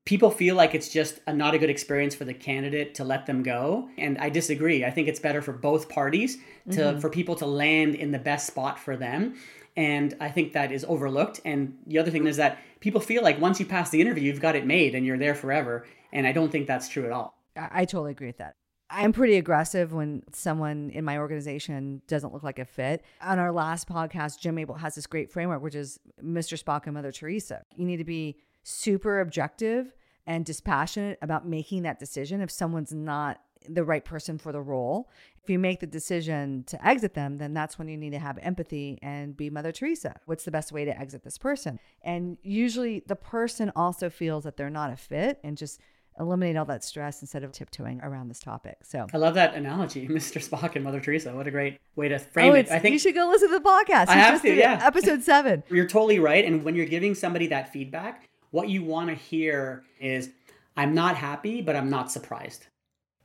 people 0.05 0.31
feel 0.31 0.57
like 0.57 0.75
it's 0.75 0.89
just 0.89 1.21
a, 1.29 1.33
not 1.33 1.55
a 1.55 1.59
good 1.59 1.71
experience 1.71 2.17
for 2.17 2.25
the 2.25 2.35
candidate 2.35 2.95
to 2.97 3.05
let 3.05 3.27
them 3.27 3.45
go. 3.45 3.89
And 3.97 4.19
I 4.19 4.29
disagree. 4.29 4.85
I 4.85 4.91
think 4.91 5.07
it's 5.07 5.21
better 5.21 5.41
for 5.41 5.53
both 5.53 5.89
parties 5.89 6.39
to, 6.73 6.81
mm-hmm. 6.81 6.99
for 6.99 7.11
people 7.11 7.37
to 7.37 7.47
land 7.47 7.95
in 7.95 8.11
the 8.11 8.19
best 8.19 8.49
spot 8.49 8.79
for 8.79 8.97
them. 8.97 9.37
And 9.77 10.17
I 10.21 10.29
think 10.29 10.53
that 10.53 10.73
is 10.73 10.85
overlooked. 10.89 11.41
And 11.45 11.79
the 11.87 11.99
other 11.99 12.11
thing 12.11 12.27
is 12.27 12.37
that 12.37 12.59
people 12.81 13.01
feel 13.01 13.23
like 13.23 13.41
once 13.41 13.61
you 13.61 13.67
pass 13.67 13.91
the 13.91 14.01
interview, 14.01 14.25
you've 14.25 14.41
got 14.41 14.57
it 14.57 14.67
made 14.67 14.95
and 14.95 15.07
you're 15.07 15.19
there 15.19 15.35
forever. 15.35 15.87
And 16.13 16.27
I 16.27 16.33
don't 16.33 16.51
think 16.51 16.67
that's 16.67 16.89
true 16.89 17.07
at 17.07 17.13
all. 17.13 17.37
I, 17.57 17.85
totally 17.85 18.13
agree 18.13 18.29
with 18.29 18.39
that. 18.39 18.57
I'm 18.89 19.13
pretty 19.13 19.37
aggressive 19.37 19.93
when 19.93 20.23
someone 20.33 20.91
in 20.91 21.05
my 21.05 21.19
organization 21.19 22.03
doesn't 22.09 22.33
look 22.33 22.43
like 22.43 22.59
a 22.59 22.65
fit. 22.65 23.05
On 23.23 23.39
our 23.39 23.53
last 23.53 23.89
podcast, 23.89 24.41
Jim 24.41 24.55
Mabel 24.55 24.77
has 24.77 24.95
this 24.95 25.07
great 25.07 25.31
framework, 25.31 25.63
which 25.63 25.75
is 25.75 26.01
Mr. 26.23 26.61
Spock 26.61 26.87
and 26.87 26.95
Mother 26.95 27.13
Teresa. 27.13 27.63
You 27.77 27.87
need 27.87 27.99
to 27.99 28.05
be 28.05 28.39
super 28.63 29.21
objective 29.21 29.93
and 30.27 30.45
dispassionate 30.45 31.19
about 31.23 31.47
making 31.47 31.83
that 31.83 31.99
decision 31.99 32.41
if 32.41 32.51
someone's 32.51 32.93
not 32.93 33.41
the 33.69 33.85
right 33.85 34.05
person 34.05 34.39
for 34.39 34.53
the 34.53 34.61
role. 34.61 35.11
If 35.43 35.49
you 35.49 35.59
make 35.59 35.81
the 35.81 35.87
decision 35.87 36.65
to 36.67 36.87
exit 36.87 37.15
them, 37.15 37.39
then 37.39 37.55
that's 37.55 37.79
when 37.79 37.89
you 37.89 37.97
need 37.97 38.11
to 38.11 38.19
have 38.19 38.39
empathy 38.43 38.99
and 39.03 39.37
be 39.37 39.49
Mother 39.49 39.73
Teresa. 39.73 40.17
What's 40.27 40.45
the 40.45 40.51
best 40.51 40.71
way 40.71 40.85
to 40.85 40.99
exit 40.99 41.25
this 41.25 41.39
person? 41.39 41.79
And 42.03 42.37
usually 42.43 43.03
the 43.07 43.17
person 43.17 43.73
also 43.75 44.11
feels 44.11 44.45
that 44.45 44.57
they're 44.57 44.69
not 44.69 44.93
a 44.93 44.97
fit 44.97 45.41
and 45.43 45.57
just 45.57 45.81
eliminate 46.19 46.57
all 46.57 46.67
that 46.67 46.85
stress 46.85 47.23
instead 47.23 47.43
of 47.43 47.53
tiptoeing 47.53 48.01
around 48.03 48.29
this 48.29 48.41
topic. 48.41 48.77
So 48.83 49.07
I 49.13 49.17
love 49.17 49.35
that 49.35 49.55
analogy, 49.55 50.07
Mr. 50.09 50.47
Spock 50.47 50.75
and 50.77 50.85
Mother 50.85 51.01
Teresa. 51.01 51.35
What 51.35 51.47
a 51.47 51.51
great 51.51 51.79
way 51.97 52.09
to 52.09 52.17
oh, 52.17 52.19
frame 52.19 52.53
oh, 52.53 52.57
it. 52.57 52.71
I 52.71 52.79
think 52.79 52.93
you 52.93 52.99
should 52.99 53.15
go 53.15 53.29
listen 53.29 53.49
to 53.49 53.59
the 53.59 53.65
podcast. 53.65 54.09
I 54.09 54.15
have 54.15 54.43
to, 54.43 54.55
yeah. 54.55 54.81
Episode 54.83 55.23
seven. 55.23 55.63
You're 55.71 55.89
totally 55.89 56.19
right. 56.19 56.45
And 56.45 56.63
when 56.65 56.75
you're 56.75 56.87
giving 56.87 57.15
somebody 57.15 57.47
that 57.49 57.73
feedback, 57.73 58.29
what 58.51 58.69
you 58.69 58.83
want 58.85 59.09
to 59.09 59.15
hear 59.15 59.85
is, 60.01 60.31
"I'm 60.77 60.95
not 60.95 61.17
happy, 61.17 61.63
but 61.63 61.77
I'm 61.77 61.89
not 61.89 62.11
surprised." 62.11 62.67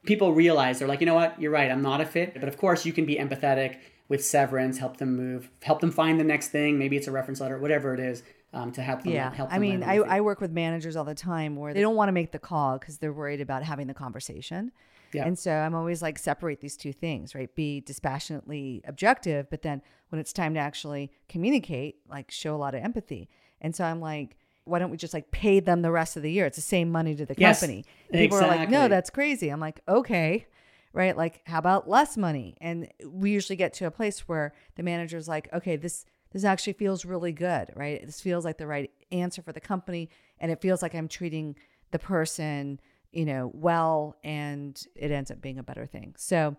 People 0.06 0.34
realize 0.34 0.80
they're 0.80 0.88
like, 0.88 1.00
you 1.00 1.06
know 1.06 1.16
what, 1.16 1.40
you're 1.40 1.52
right, 1.52 1.70
I'm 1.70 1.82
not 1.82 2.02
a 2.02 2.06
fit. 2.06 2.34
But 2.40 2.48
of 2.48 2.58
course, 2.58 2.86
you 2.86 2.94
can 2.94 3.06
be 3.06 3.16
empathetic 3.16 3.78
with 4.08 4.24
severance, 4.24 4.78
help 4.78 4.98
them 4.98 5.16
move, 5.16 5.50
help 5.64 5.82
them 5.82 5.92
find 5.92 6.20
the 6.20 6.24
next 6.24 6.50
thing. 6.50 6.78
Maybe 6.78 6.96
it's 6.96 7.08
a 7.08 7.12
reference 7.12 7.42
letter, 7.42 7.58
whatever 7.60 7.94
it 7.94 8.00
is. 8.00 8.24
Um, 8.54 8.72
to 8.72 8.82
help 8.82 9.04
them. 9.04 9.12
Yeah, 9.12 9.34
help 9.34 9.50
them 9.50 9.56
I 9.58 9.60
mean, 9.60 9.84
I, 9.84 9.96
I 9.98 10.22
work 10.22 10.40
with 10.40 10.50
managers 10.50 10.96
all 10.96 11.04
the 11.04 11.14
time 11.14 11.58
where 11.58 11.74
they 11.74 11.82
don't 11.82 11.98
want 11.98 12.08
to 12.08 12.14
make 12.14 12.32
the 12.32 12.40
call 12.40 12.78
because 12.78 13.00
they're 13.00 13.12
worried 13.12 13.42
about 13.42 13.64
having 13.64 13.88
the 13.88 13.94
conversation. 13.94 14.72
Yeah. 15.12 15.28
And 15.28 15.38
so 15.38 15.52
I'm 15.52 15.76
always 15.76 16.02
like, 16.02 16.18
separate 16.18 16.62
these 16.62 16.78
two 16.78 16.94
things, 16.94 17.36
right? 17.36 17.54
Be 17.54 17.82
dispassionately 17.82 18.82
objective, 18.86 19.50
but 19.50 19.62
then 19.62 19.82
when 20.10 20.20
it's 20.20 20.32
time 20.32 20.54
to 20.54 20.60
actually 20.60 21.12
communicate, 21.28 21.98
like 22.10 22.32
show 22.32 22.56
a 22.56 22.58
lot 22.58 22.76
of 22.76 22.82
empathy. 22.82 23.30
And 23.62 23.76
so 23.76 23.84
I'm 23.84 24.00
like, 24.00 24.38
why 24.66 24.80
don't 24.80 24.90
we 24.90 24.98
just 24.98 25.14
like 25.14 25.32
pay 25.32 25.60
them 25.60 25.82
the 25.82 25.92
rest 25.92 26.18
of 26.18 26.24
the 26.24 26.32
year? 26.32 26.46
It's 26.46 26.58
the 26.58 26.62
same 26.62 26.92
money 26.92 27.16
to 27.16 27.26
the 27.26 27.36
yes, 27.38 27.60
company. 27.60 27.86
People 28.12 28.38
exactly. 28.38 28.58
are 28.58 28.60
like, 28.60 28.70
no, 28.70 28.88
that's 28.88 29.10
crazy. 29.10 29.50
I'm 29.50 29.60
like, 29.60 29.80
okay, 29.88 30.48
right? 30.92 31.16
Like, 31.16 31.42
how 31.46 31.60
about 31.60 31.90
less 31.90 32.18
money? 32.18 32.58
And 32.60 32.90
we 33.06 33.32
usually 33.32 33.56
get 33.56 33.74
to 33.76 33.86
a 33.86 33.92
place 33.92 34.28
where 34.28 34.54
the 34.76 34.84
manager's 34.84 35.28
like, 35.28 35.48
okay, 35.54 35.76
this 35.76 36.06
this 36.32 36.44
actually 36.44 36.74
feels 36.74 37.06
really 37.06 37.32
good, 37.32 37.72
right? 37.76 38.06
This 38.06 38.20
feels 38.20 38.44
like 38.44 38.58
the 38.58 38.68
right 38.68 38.92
answer 39.12 39.42
for 39.42 39.54
the 39.54 39.62
company, 39.62 40.10
and 40.40 40.52
it 40.52 40.62
feels 40.62 40.82
like 40.82 40.94
I'm 40.94 41.08
treating 41.08 41.56
the 41.92 42.00
person, 42.00 42.80
you 43.12 43.24
know, 43.24 43.52
well, 43.54 44.18
and 44.24 44.82
it 44.96 45.12
ends 45.12 45.32
up 45.32 45.42
being 45.42 45.60
a 45.60 45.64
better 45.64 45.86
thing. 45.86 46.16
So. 46.18 46.58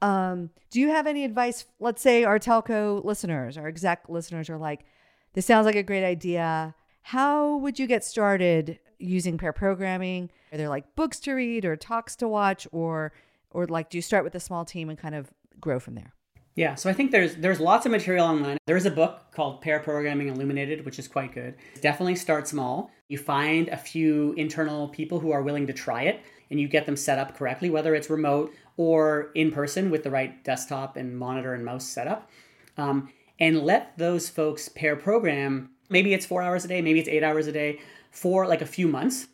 Um, 0.00 0.50
do 0.72 0.80
you 0.80 0.88
have 0.88 1.06
any 1.06 1.24
advice? 1.24 1.64
Let's 1.78 2.02
say 2.02 2.24
our 2.24 2.40
telco 2.40 3.04
listeners, 3.04 3.56
our 3.56 3.68
exec 3.68 4.08
listeners 4.08 4.50
are 4.50 4.58
like, 4.58 4.84
this 5.34 5.46
sounds 5.46 5.64
like 5.64 5.76
a 5.76 5.82
great 5.84 6.04
idea. 6.04 6.74
How 7.02 7.56
would 7.56 7.78
you 7.78 7.86
get 7.86 8.04
started 8.04 8.78
using 8.98 9.38
pair 9.38 9.52
programming? 9.52 10.30
Are 10.52 10.58
there 10.58 10.68
like 10.68 10.94
books 10.94 11.18
to 11.20 11.32
read 11.32 11.64
or 11.64 11.76
talks 11.76 12.16
to 12.16 12.28
watch 12.28 12.66
or 12.72 13.12
or 13.50 13.66
like 13.66 13.90
do 13.90 13.98
you 13.98 14.02
start 14.02 14.24
with 14.24 14.34
a 14.34 14.40
small 14.40 14.64
team 14.64 14.88
and 14.88 14.98
kind 14.98 15.14
of 15.14 15.30
grow 15.60 15.78
from 15.78 15.94
there? 15.94 16.14
Yeah, 16.54 16.74
so 16.74 16.90
I 16.90 16.92
think 16.92 17.12
there's 17.12 17.36
there's 17.36 17.60
lots 17.60 17.86
of 17.86 17.92
material 17.92 18.26
online. 18.26 18.58
There's 18.66 18.84
a 18.84 18.90
book 18.90 19.32
called 19.32 19.62
Pair 19.62 19.80
Programming 19.80 20.28
Illuminated, 20.28 20.84
which 20.84 20.98
is 20.98 21.08
quite 21.08 21.32
good. 21.32 21.54
Definitely 21.80 22.16
start 22.16 22.46
small. 22.46 22.90
You 23.08 23.18
find 23.18 23.68
a 23.68 23.76
few 23.76 24.34
internal 24.34 24.88
people 24.88 25.18
who 25.18 25.32
are 25.32 25.42
willing 25.42 25.66
to 25.66 25.72
try 25.72 26.02
it 26.02 26.20
and 26.50 26.60
you 26.60 26.68
get 26.68 26.84
them 26.84 26.96
set 26.96 27.18
up 27.18 27.36
correctly, 27.36 27.70
whether 27.70 27.94
it's 27.94 28.10
remote 28.10 28.54
or 28.76 29.30
in 29.34 29.50
person 29.50 29.90
with 29.90 30.02
the 30.02 30.10
right 30.10 30.44
desktop 30.44 30.96
and 30.96 31.18
monitor 31.18 31.54
and 31.54 31.64
mouse 31.64 31.86
setup. 31.86 32.30
Um, 32.76 33.08
and 33.40 33.62
let 33.62 33.96
those 33.96 34.28
folks 34.28 34.68
pair 34.68 34.94
program 34.94 35.70
maybe 35.92 36.12
it's 36.14 36.26
four 36.26 36.42
hours 36.42 36.64
a 36.64 36.68
day, 36.68 36.82
maybe 36.82 36.98
it's 36.98 37.08
eight 37.08 37.22
hours 37.22 37.46
a 37.46 37.52
day. 37.52 37.78
for 38.10 38.46
like 38.46 38.60
a 38.60 38.66
few 38.66 38.86
months. 38.86 39.28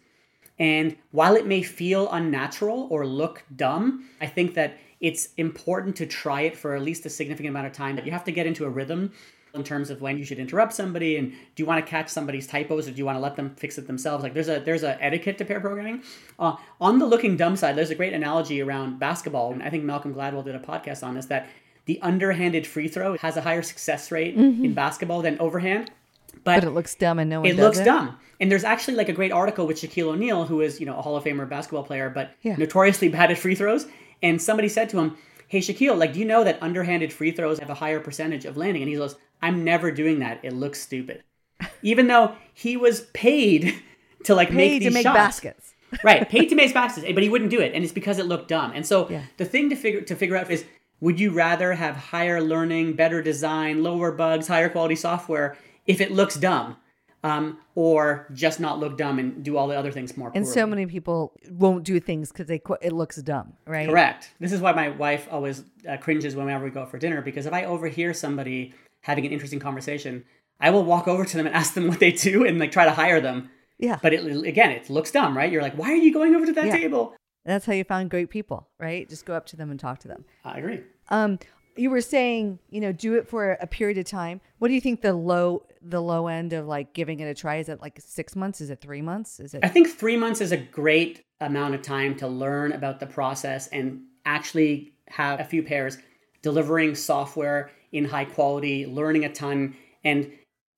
And 0.59 0.97
while 1.11 1.35
it 1.35 1.47
may 1.47 1.63
feel 1.63 2.09
unnatural 2.11 2.87
or 2.91 3.07
look 3.07 3.45
dumb, 3.55 4.09
I 4.21 4.27
think 4.27 4.55
that 4.55 4.79
it's 5.01 5.29
important 5.37 5.97
to 5.97 6.07
try 6.07 6.43
it 6.43 6.57
for 6.57 6.75
at 6.75 6.83
least 6.83 7.07
a 7.07 7.11
significant 7.11 7.51
amount 7.51 7.67
of 7.67 7.73
time. 7.73 7.97
That 7.97 8.07
you 8.07 8.13
have 8.13 8.25
to 8.25 8.33
get 8.33 8.47
into 8.47 8.65
a 8.65 8.69
rhythm 8.69 9.13
in 9.55 9.65
terms 9.65 9.91
of 9.91 10.01
when 10.01 10.19
you 10.19 10.25
should 10.25 10.39
interrupt 10.39 10.73
somebody 10.73 11.17
and 11.17 11.31
do 11.31 11.63
you 11.63 11.67
want 11.67 11.85
to 11.85 11.89
catch 11.89 12.09
somebody's 12.09 12.47
typos 12.47 12.87
or 12.87 12.91
do 12.91 12.99
you 12.99 13.05
want 13.05 13.17
to 13.17 13.21
let 13.21 13.37
them 13.37 13.55
fix 13.57 13.79
it 13.79 13.87
themselves 13.87 14.23
like 14.23 14.35
there's 14.35 14.49
a 14.49 14.61
there's 14.61 14.83
a 14.83 15.03
etiquette 15.03 15.39
to 15.39 15.45
pair 15.45 15.59
programming 15.59 16.03
uh, 16.39 16.55
on 16.81 16.99
the 16.99 17.07
looking 17.07 17.37
dumb 17.37 17.57
side 17.57 17.75
there's 17.75 17.91
a 17.91 17.95
great 17.95 18.13
analogy 18.13 18.61
around 18.61 18.99
basketball 18.99 19.53
and 19.53 19.63
i 19.63 19.71
think 19.71 19.85
malcolm 19.85 20.15
gladwell 20.15 20.45
did 20.45 20.55
a 20.55 20.59
podcast 20.59 21.03
on 21.03 21.15
this 21.15 21.27
that 21.27 21.49
the 21.87 22.01
underhanded 22.03 22.67
free 22.67 22.89
throw 22.89 23.17
has 23.17 23.39
a 23.39 23.41
higher 23.41 23.63
success 23.63 24.13
rate 24.13 24.37
mm-hmm. 24.37 24.67
in 24.67 24.75
basketball 24.75 25.23
than 25.23 25.39
overhand 25.41 25.91
but, 26.33 26.61
but, 26.61 26.65
it 26.65 26.71
looks 26.71 26.95
dumb 26.95 27.19
and 27.19 27.31
no 27.31 27.41
one 27.41 27.51
it 27.51 27.57
looks 27.57 27.79
it. 27.79 27.85
dumb 27.85 28.17
and 28.41 28.51
there's 28.51 28.65
actually 28.65 28.95
like 28.95 29.09
a 29.09 29.13
great 29.13 29.33
article 29.33 29.67
with 29.67 29.81
shaquille 29.81 30.09
o'neal 30.13 30.45
who 30.45 30.61
is 30.61 30.81
you 30.81 30.87
know 30.87 30.97
a 30.97 31.03
hall 31.03 31.17
of 31.17 31.25
famer 31.25 31.49
basketball 31.49 31.83
player 31.83 32.11
but 32.11 32.33
yeah. 32.43 32.57
notoriously 32.57 33.09
bad 33.19 33.31
at 33.31 33.39
free 33.39 33.55
throws 33.55 33.87
and 34.23 34.41
somebody 34.41 34.69
said 34.69 34.89
to 34.89 34.99
him 34.99 35.17
hey 35.49 35.59
shaquille 35.59 35.97
like 35.97 36.13
do 36.13 36.19
you 36.19 36.25
know 36.25 36.45
that 36.45 36.63
underhanded 36.63 37.13
free 37.13 37.31
throws 37.31 37.59
have 37.59 37.71
a 37.71 37.75
higher 37.75 38.01
percentage 38.01 38.45
of 38.45 38.57
landing 38.57 38.83
and 38.83 38.91
he 38.91 38.97
goes 38.97 39.17
I'm 39.43 39.65
never 39.65 39.91
doing 39.91 40.21
that. 40.21 40.41
It 40.43 40.53
looks 40.53 40.81
stupid. 40.81 41.23
Even 41.83 42.07
though 42.07 42.35
he 42.55 42.77
was 42.77 43.03
paid 43.13 43.83
to 44.25 44.35
like 44.35 44.49
paid 44.49 44.57
make 44.57 44.81
these 44.81 44.89
to 44.89 44.95
make 44.95 45.03
shots. 45.05 45.17
baskets. 45.17 45.75
right, 46.05 46.29
paid 46.29 46.49
to 46.49 46.55
make 46.55 46.75
baskets, 46.75 47.07
but 47.15 47.23
he 47.23 47.31
wouldn't 47.31 47.51
do 47.51 47.61
it, 47.61 47.73
and 47.75 47.83
it's 47.83 47.95
because 47.95 48.19
it 48.19 48.27
looked 48.27 48.49
dumb. 48.49 48.73
And 48.75 48.87
so 48.87 49.09
yeah. 49.09 49.23
the 49.39 49.47
thing 49.47 49.71
to 49.71 49.77
figure 49.77 50.03
to 50.03 50.15
figure 50.15 50.37
out 50.37 50.51
is 50.51 50.65
would 51.01 51.19
you 51.19 51.31
rather 51.31 51.73
have 51.73 51.97
higher 51.97 52.41
learning, 52.43 52.95
better 52.95 53.23
design, 53.23 53.83
lower 53.83 54.13
bugs, 54.13 54.49
higher 54.49 54.69
quality 54.69 54.97
software 54.97 55.57
if 55.89 56.01
it 56.01 56.13
looks 56.13 56.37
dumb? 56.37 56.77
Um, 57.25 57.59
or 57.75 58.29
just 58.33 58.61
not 58.61 58.79
look 58.79 58.97
dumb 58.97 59.19
and 59.19 59.43
do 59.43 59.57
all 59.57 59.67
the 59.67 59.77
other 59.77 59.91
things 59.91 60.17
more. 60.17 60.29
And 60.37 60.45
poorly. 60.45 60.55
so 60.55 60.67
many 60.69 60.87
people 60.87 61.33
won't 61.51 61.83
do 61.83 61.99
things 61.99 62.31
because 62.31 62.47
they 62.47 62.63
it 62.81 62.93
looks 62.93 63.17
dumb, 63.17 63.55
right? 63.67 63.89
Correct. 63.89 64.31
This 64.39 64.53
is 64.53 64.61
why 64.61 64.71
my 64.71 64.91
wife 64.91 65.27
always 65.29 65.65
uh, 65.89 65.97
cringes 65.97 66.37
whenever 66.37 66.63
we 66.63 66.71
go 66.71 66.83
out 66.83 66.93
for 66.93 66.99
dinner 66.99 67.21
because 67.21 67.45
if 67.45 67.53
I 67.53 67.65
overhear 67.65 68.15
somebody 68.15 68.73
having 69.01 69.27
an 69.27 69.33
interesting 69.33 69.59
conversation, 69.59 70.25
I 70.61 70.71
will 70.71 70.85
walk 70.85 71.09
over 71.09 71.25
to 71.25 71.37
them 71.37 71.47
and 71.47 71.57
ask 71.57 71.75
them 71.75 71.87
what 71.89 71.99
they 71.99 72.13
do 72.13 72.47
and 72.47 72.61
like 72.61 72.71
try 72.71 72.85
to 72.85 72.93
hire 72.93 73.21
them. 73.21 73.51
Yeah. 73.79 73.99
But 74.01 74.13
it, 74.13 74.47
again, 74.47 74.71
it 74.71 74.89
looks 74.89 75.11
dumb, 75.11 75.37
right? 75.37 75.51
You're 75.51 75.63
like, 75.63 75.77
why 75.77 75.91
are 75.91 75.97
you 75.97 76.13
going 76.13 76.37
over 76.37 76.47
to 76.47 76.53
that 76.53 76.67
yeah. 76.67 76.77
table? 76.77 77.17
That's 77.45 77.65
how 77.65 77.73
you 77.73 77.85
found 77.85 78.11
great 78.11 78.31
people, 78.31 78.69
right? 78.79 79.09
Just 79.09 79.25
go 79.25 79.35
up 79.35 79.47
to 79.47 79.57
them 79.57 79.71
and 79.71 79.81
talk 79.81 80.01
to 80.01 80.09
them. 80.09 80.25
I 80.45 80.59
agree. 80.59 80.83
Um, 81.09 81.39
you 81.77 81.91
were 81.91 82.01
saying, 82.01 82.59
you 82.71 82.81
know, 82.81 82.93
do 82.93 83.15
it 83.15 83.29
for 83.29 83.53
a 83.53 83.67
period 83.67 83.99
of 83.99 84.05
time. 84.05 84.41
What 84.59 84.69
do 84.69 84.75
you 84.75 84.81
think 84.81 85.01
the 85.01 85.15
low 85.15 85.63
the 85.83 86.01
low 86.01 86.27
end 86.27 86.53
of 86.53 86.67
like 86.67 86.95
giving 86.95 87.21
it 87.21 87.25
a 87.25 87.35
try? 87.35 87.57
Is 87.57 87.69
it 87.69 87.81
like 87.81 88.01
six 88.01 88.35
months? 88.37 88.61
Is 88.61 88.71
it 88.71 88.81
three 88.81 89.03
months? 89.03 89.41
Is 89.41 89.55
it? 89.55 89.65
I 89.65 89.69
think 89.69 89.89
three 89.89 90.17
months 90.17 90.41
is 90.41 90.53
a 90.53 90.57
great 90.57 91.25
amount 91.41 91.75
of 91.75 91.83
time 91.83 92.17
to 92.17 92.29
learn 92.29 92.73
about 92.73 93.01
the 93.01 93.07
process 93.07 93.69
and 93.69 94.03
actually 94.25 94.93
have 95.09 95.41
a 95.41 95.45
few 95.45 95.63
pairs 95.63 95.99
delivering 96.43 96.95
software 96.95 97.71
in 97.93 98.05
high 98.05 98.25
quality, 98.25 98.87
learning 98.87 99.25
a 99.25 99.33
ton, 99.33 99.77
and 100.05 100.31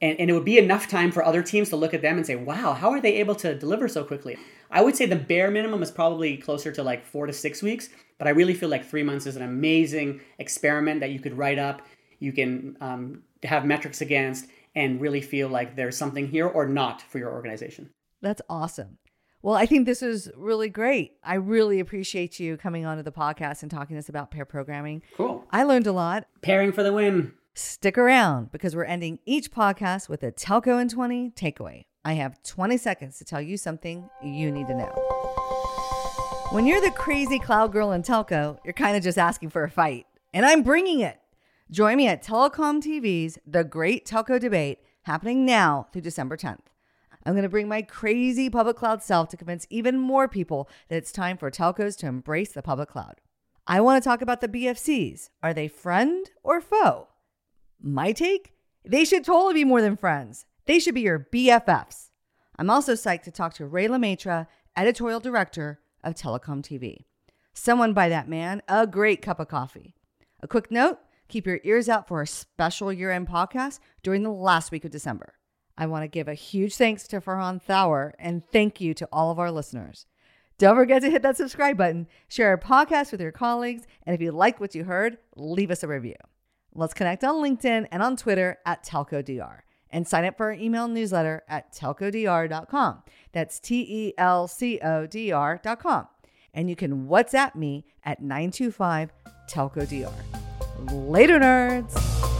and, 0.03 0.19
and 0.19 0.31
it 0.31 0.33
would 0.33 0.45
be 0.45 0.59
enough 0.59 0.89
time 0.89 1.13
for 1.13 1.23
other 1.23 1.43
teams 1.43 1.69
to 1.71 1.77
look 1.77 1.93
at 1.93 2.01
them 2.01 2.17
and 2.17 2.27
say, 2.27 2.35
wow, 2.35 2.73
how 2.73 2.91
are 2.91 3.01
they 3.01 3.17
able 3.17 3.35
to 3.35 3.55
deliver 3.55 3.87
so 3.87 4.03
quickly? 4.03 4.39
I 4.71 4.83
would 4.83 4.97
say 4.97 5.05
the 5.05 5.17
bare 5.17 5.51
minimum 5.51 5.83
is 5.83 5.91
probably 5.91 6.37
closer 6.37 6.73
to 6.73 6.83
like 6.83 7.05
four 7.05 7.27
to 7.27 7.33
six 7.33 7.63
weeks, 7.63 7.91
but 8.17 8.27
I 8.27 8.31
really 8.31 8.55
feel 8.55 8.69
like 8.69 8.85
three 8.85 9.03
months 9.03 9.27
is 9.27 9.37
an 9.37 9.43
amazing 9.43 10.21
experiment 10.39 11.01
that 11.01 11.11
you 11.11 11.21
could 11.21 11.37
write 11.37 11.59
up, 11.59 11.83
you 12.19 12.33
can 12.33 12.77
um, 12.81 13.23
have 13.43 13.67
metrics 13.67 14.01
against, 14.01 14.47
and 14.75 15.01
really 15.01 15.21
feel 15.21 15.49
like 15.49 15.77
there's 15.77 15.97
something 15.97 16.29
here 16.29 16.47
or 16.47 16.67
not 16.67 17.03
for 17.03 17.19
your 17.19 17.33
organization. 17.33 17.91
That's 18.23 18.43
awesome. 18.49 18.99
Well, 19.43 19.55
I 19.55 19.65
think 19.65 19.87
this 19.87 20.03
is 20.03 20.31
really 20.37 20.69
great. 20.69 21.13
I 21.25 21.35
really 21.35 21.81
appreciate 21.81 22.39
you 22.39 22.59
coming 22.59 22.85
onto 22.85 23.03
the 23.03 23.13
podcast 23.13 23.63
and 23.63 23.71
talking 23.71 23.95
to 23.97 23.99
us 23.99 24.09
about 24.09 24.31
pair 24.31 24.45
programming. 24.45 25.03
Cool. 25.17 25.45
I 25.51 25.63
learned 25.63 25.87
a 25.87 25.93
lot. 25.93 26.27
Pairing 26.43 26.73
for 26.73 26.83
the 26.83 26.93
win. 26.93 27.33
Stick 27.55 27.97
around 27.97 28.53
because 28.53 28.77
we're 28.77 28.85
ending 28.85 29.19
each 29.25 29.51
podcast 29.51 30.09
with 30.09 30.23
a 30.23 30.31
Telco 30.31 30.81
in 30.81 30.89
20 30.89 31.31
takeaway. 31.31 31.85
I 32.05 32.15
have 32.15 32.43
20 32.43 32.77
seconds 32.77 33.19
to 33.19 33.25
tell 33.25 33.41
you 33.41 33.57
something 33.57 34.09
you 34.23 34.51
need 34.51 34.67
to 34.69 34.75
know. 34.75 34.93
When 36.51 36.67
you're 36.67 36.81
the 36.81 36.91
crazy 36.91 37.39
cloud 37.39 37.73
girl 37.73 37.93
in 37.93 38.03
telco, 38.03 38.59
you're 38.65 38.73
kind 38.73 38.97
of 38.97 39.03
just 39.03 39.19
asking 39.19 39.51
for 39.51 39.63
a 39.63 39.71
fight. 39.71 40.07
And 40.35 40.45
I'm 40.45 40.63
bringing 40.63 41.01
it. 41.01 41.21
Join 41.71 41.99
me 41.99 42.09
at 42.09 42.25
Telecom 42.25 42.83
TV's 42.83 43.39
The 43.47 43.63
Great 43.63 44.05
Telco 44.05 44.41
Debate 44.41 44.81
happening 45.03 45.47
now 45.47 45.87
through 45.93 46.03
December 46.03 46.37
10th. 46.37 46.67
I'm 47.25 47.35
going 47.35 47.45
to 47.45 47.49
bring 47.49 47.69
my 47.69 47.83
crazy 47.83 48.51
public 48.51 48.77
cloud 48.77 49.05
self 49.05 49.29
to 49.29 49.37
convince 49.37 49.69
even 49.71 49.97
more 49.97 50.27
people 50.27 50.69
that 50.89 50.97
it's 50.97 51.13
time 51.13 51.37
for 51.37 51.49
telcos 51.49 51.97
to 51.99 52.09
embrace 52.09 52.51
the 52.51 52.61
public 52.61 52.89
cloud. 52.89 53.21
I 53.69 53.81
want 53.83 54.03
to 54.03 54.09
talk 54.09 54.21
about 54.21 54.41
the 54.41 54.49
BFCs. 54.49 55.31
Are 55.45 55.55
they 55.55 55.69
friend 55.69 56.29
or 56.43 56.61
foe? 56.61 57.07
My 57.81 58.11
take? 58.11 58.53
They 58.85 59.05
should 59.05 59.25
totally 59.25 59.55
be 59.55 59.65
more 59.65 59.81
than 59.81 59.97
friends. 59.97 60.47
They 60.67 60.81
should 60.81 60.97
be 60.97 61.03
your 61.03 61.29
BFFs. 61.33 62.11
I'm 62.59 62.69
also 62.69 62.95
psyched 62.95 63.23
to 63.23 63.31
talk 63.31 63.55
to 63.55 63.67
Ray 63.67 63.87
Le 63.87 64.01
Maistre, 64.01 64.49
editorial 64.77 65.21
director 65.21 65.79
of 66.03 66.17
Telecom 66.17 66.63
TV. 66.63 67.05
Someone 67.55 67.93
buy 67.93 68.09
that 68.09 68.29
man 68.29 68.61
a 68.67 68.89
great 68.89 69.23
cup 69.23 69.39
of 69.39 69.47
coffee. 69.47 69.95
A 70.43 70.49
quick 70.49 70.73
note 70.73 70.99
keep 71.31 71.47
your 71.47 71.61
ears 71.65 71.89
out 71.89 72.09
for 72.09 72.21
a 72.21 72.27
special 72.27 72.93
year 72.93 73.11
end 73.11 73.29
podcast 73.29 73.79
during 74.03 74.23
the 74.23 74.31
last 74.31 74.71
week 74.71 74.85
of 74.85 74.91
December. 74.91 75.35
I 75.79 75.87
want 75.87 76.03
to 76.03 76.09
give 76.09 76.29
a 76.29 76.35
huge 76.35 76.77
thanks 76.77 77.09
to 77.09 77.21
Farhan 77.21 77.63
Thawar 77.65 78.13
and 78.19 78.43
thank 78.53 78.81
you 78.81 78.93
to 78.95 79.09
all 79.11 79.31
of 79.31 79.39
our 79.39 79.51
listeners. 79.51 80.07
Don't 80.59 80.77
forget 80.77 81.01
to 81.01 81.11
hit 81.11 81.23
that 81.23 81.39
subscribe 81.39 81.79
button, 81.79 82.07
share 82.29 82.49
our 82.49 82.59
podcast 82.59 83.13
with 83.13 83.21
your 83.23 83.33
colleagues, 83.33 83.87
and 84.05 84.15
if 84.15 84.21
you 84.21 84.31
like 84.31 84.61
what 84.61 84.75
you 84.75 84.85
heard, 84.85 85.17
leave 85.35 85.71
us 85.71 85.83
a 85.83 85.89
review. 85.89 86.17
Let's 86.75 86.93
connect 86.93 87.25
on 87.25 87.37
LinkedIn 87.37 87.87
and 87.91 88.03
on 88.03 88.17
Twitter 88.17 88.59
at 88.67 88.85
TelcoDR 88.85 89.61
and 89.91 90.07
sign 90.07 90.25
up 90.25 90.37
for 90.37 90.47
our 90.47 90.53
email 90.53 90.89
newsletter 90.89 91.43
at 91.49 91.73
telcodr.com. 91.73 93.03
That's 93.33 93.59
T 93.59 93.87
E 93.89 94.15
L 94.19 94.47
C 94.49 94.79
O 94.81 95.07
D 95.07 95.33
R.com. 95.33 96.09
And 96.53 96.69
you 96.69 96.77
can 96.77 97.09
WhatsApp 97.09 97.55
me 97.55 97.87
at 98.05 98.21
925 98.21 99.13
TelcoDR. 99.49 100.40
Later, 100.89 101.39
nerds! 101.39 102.40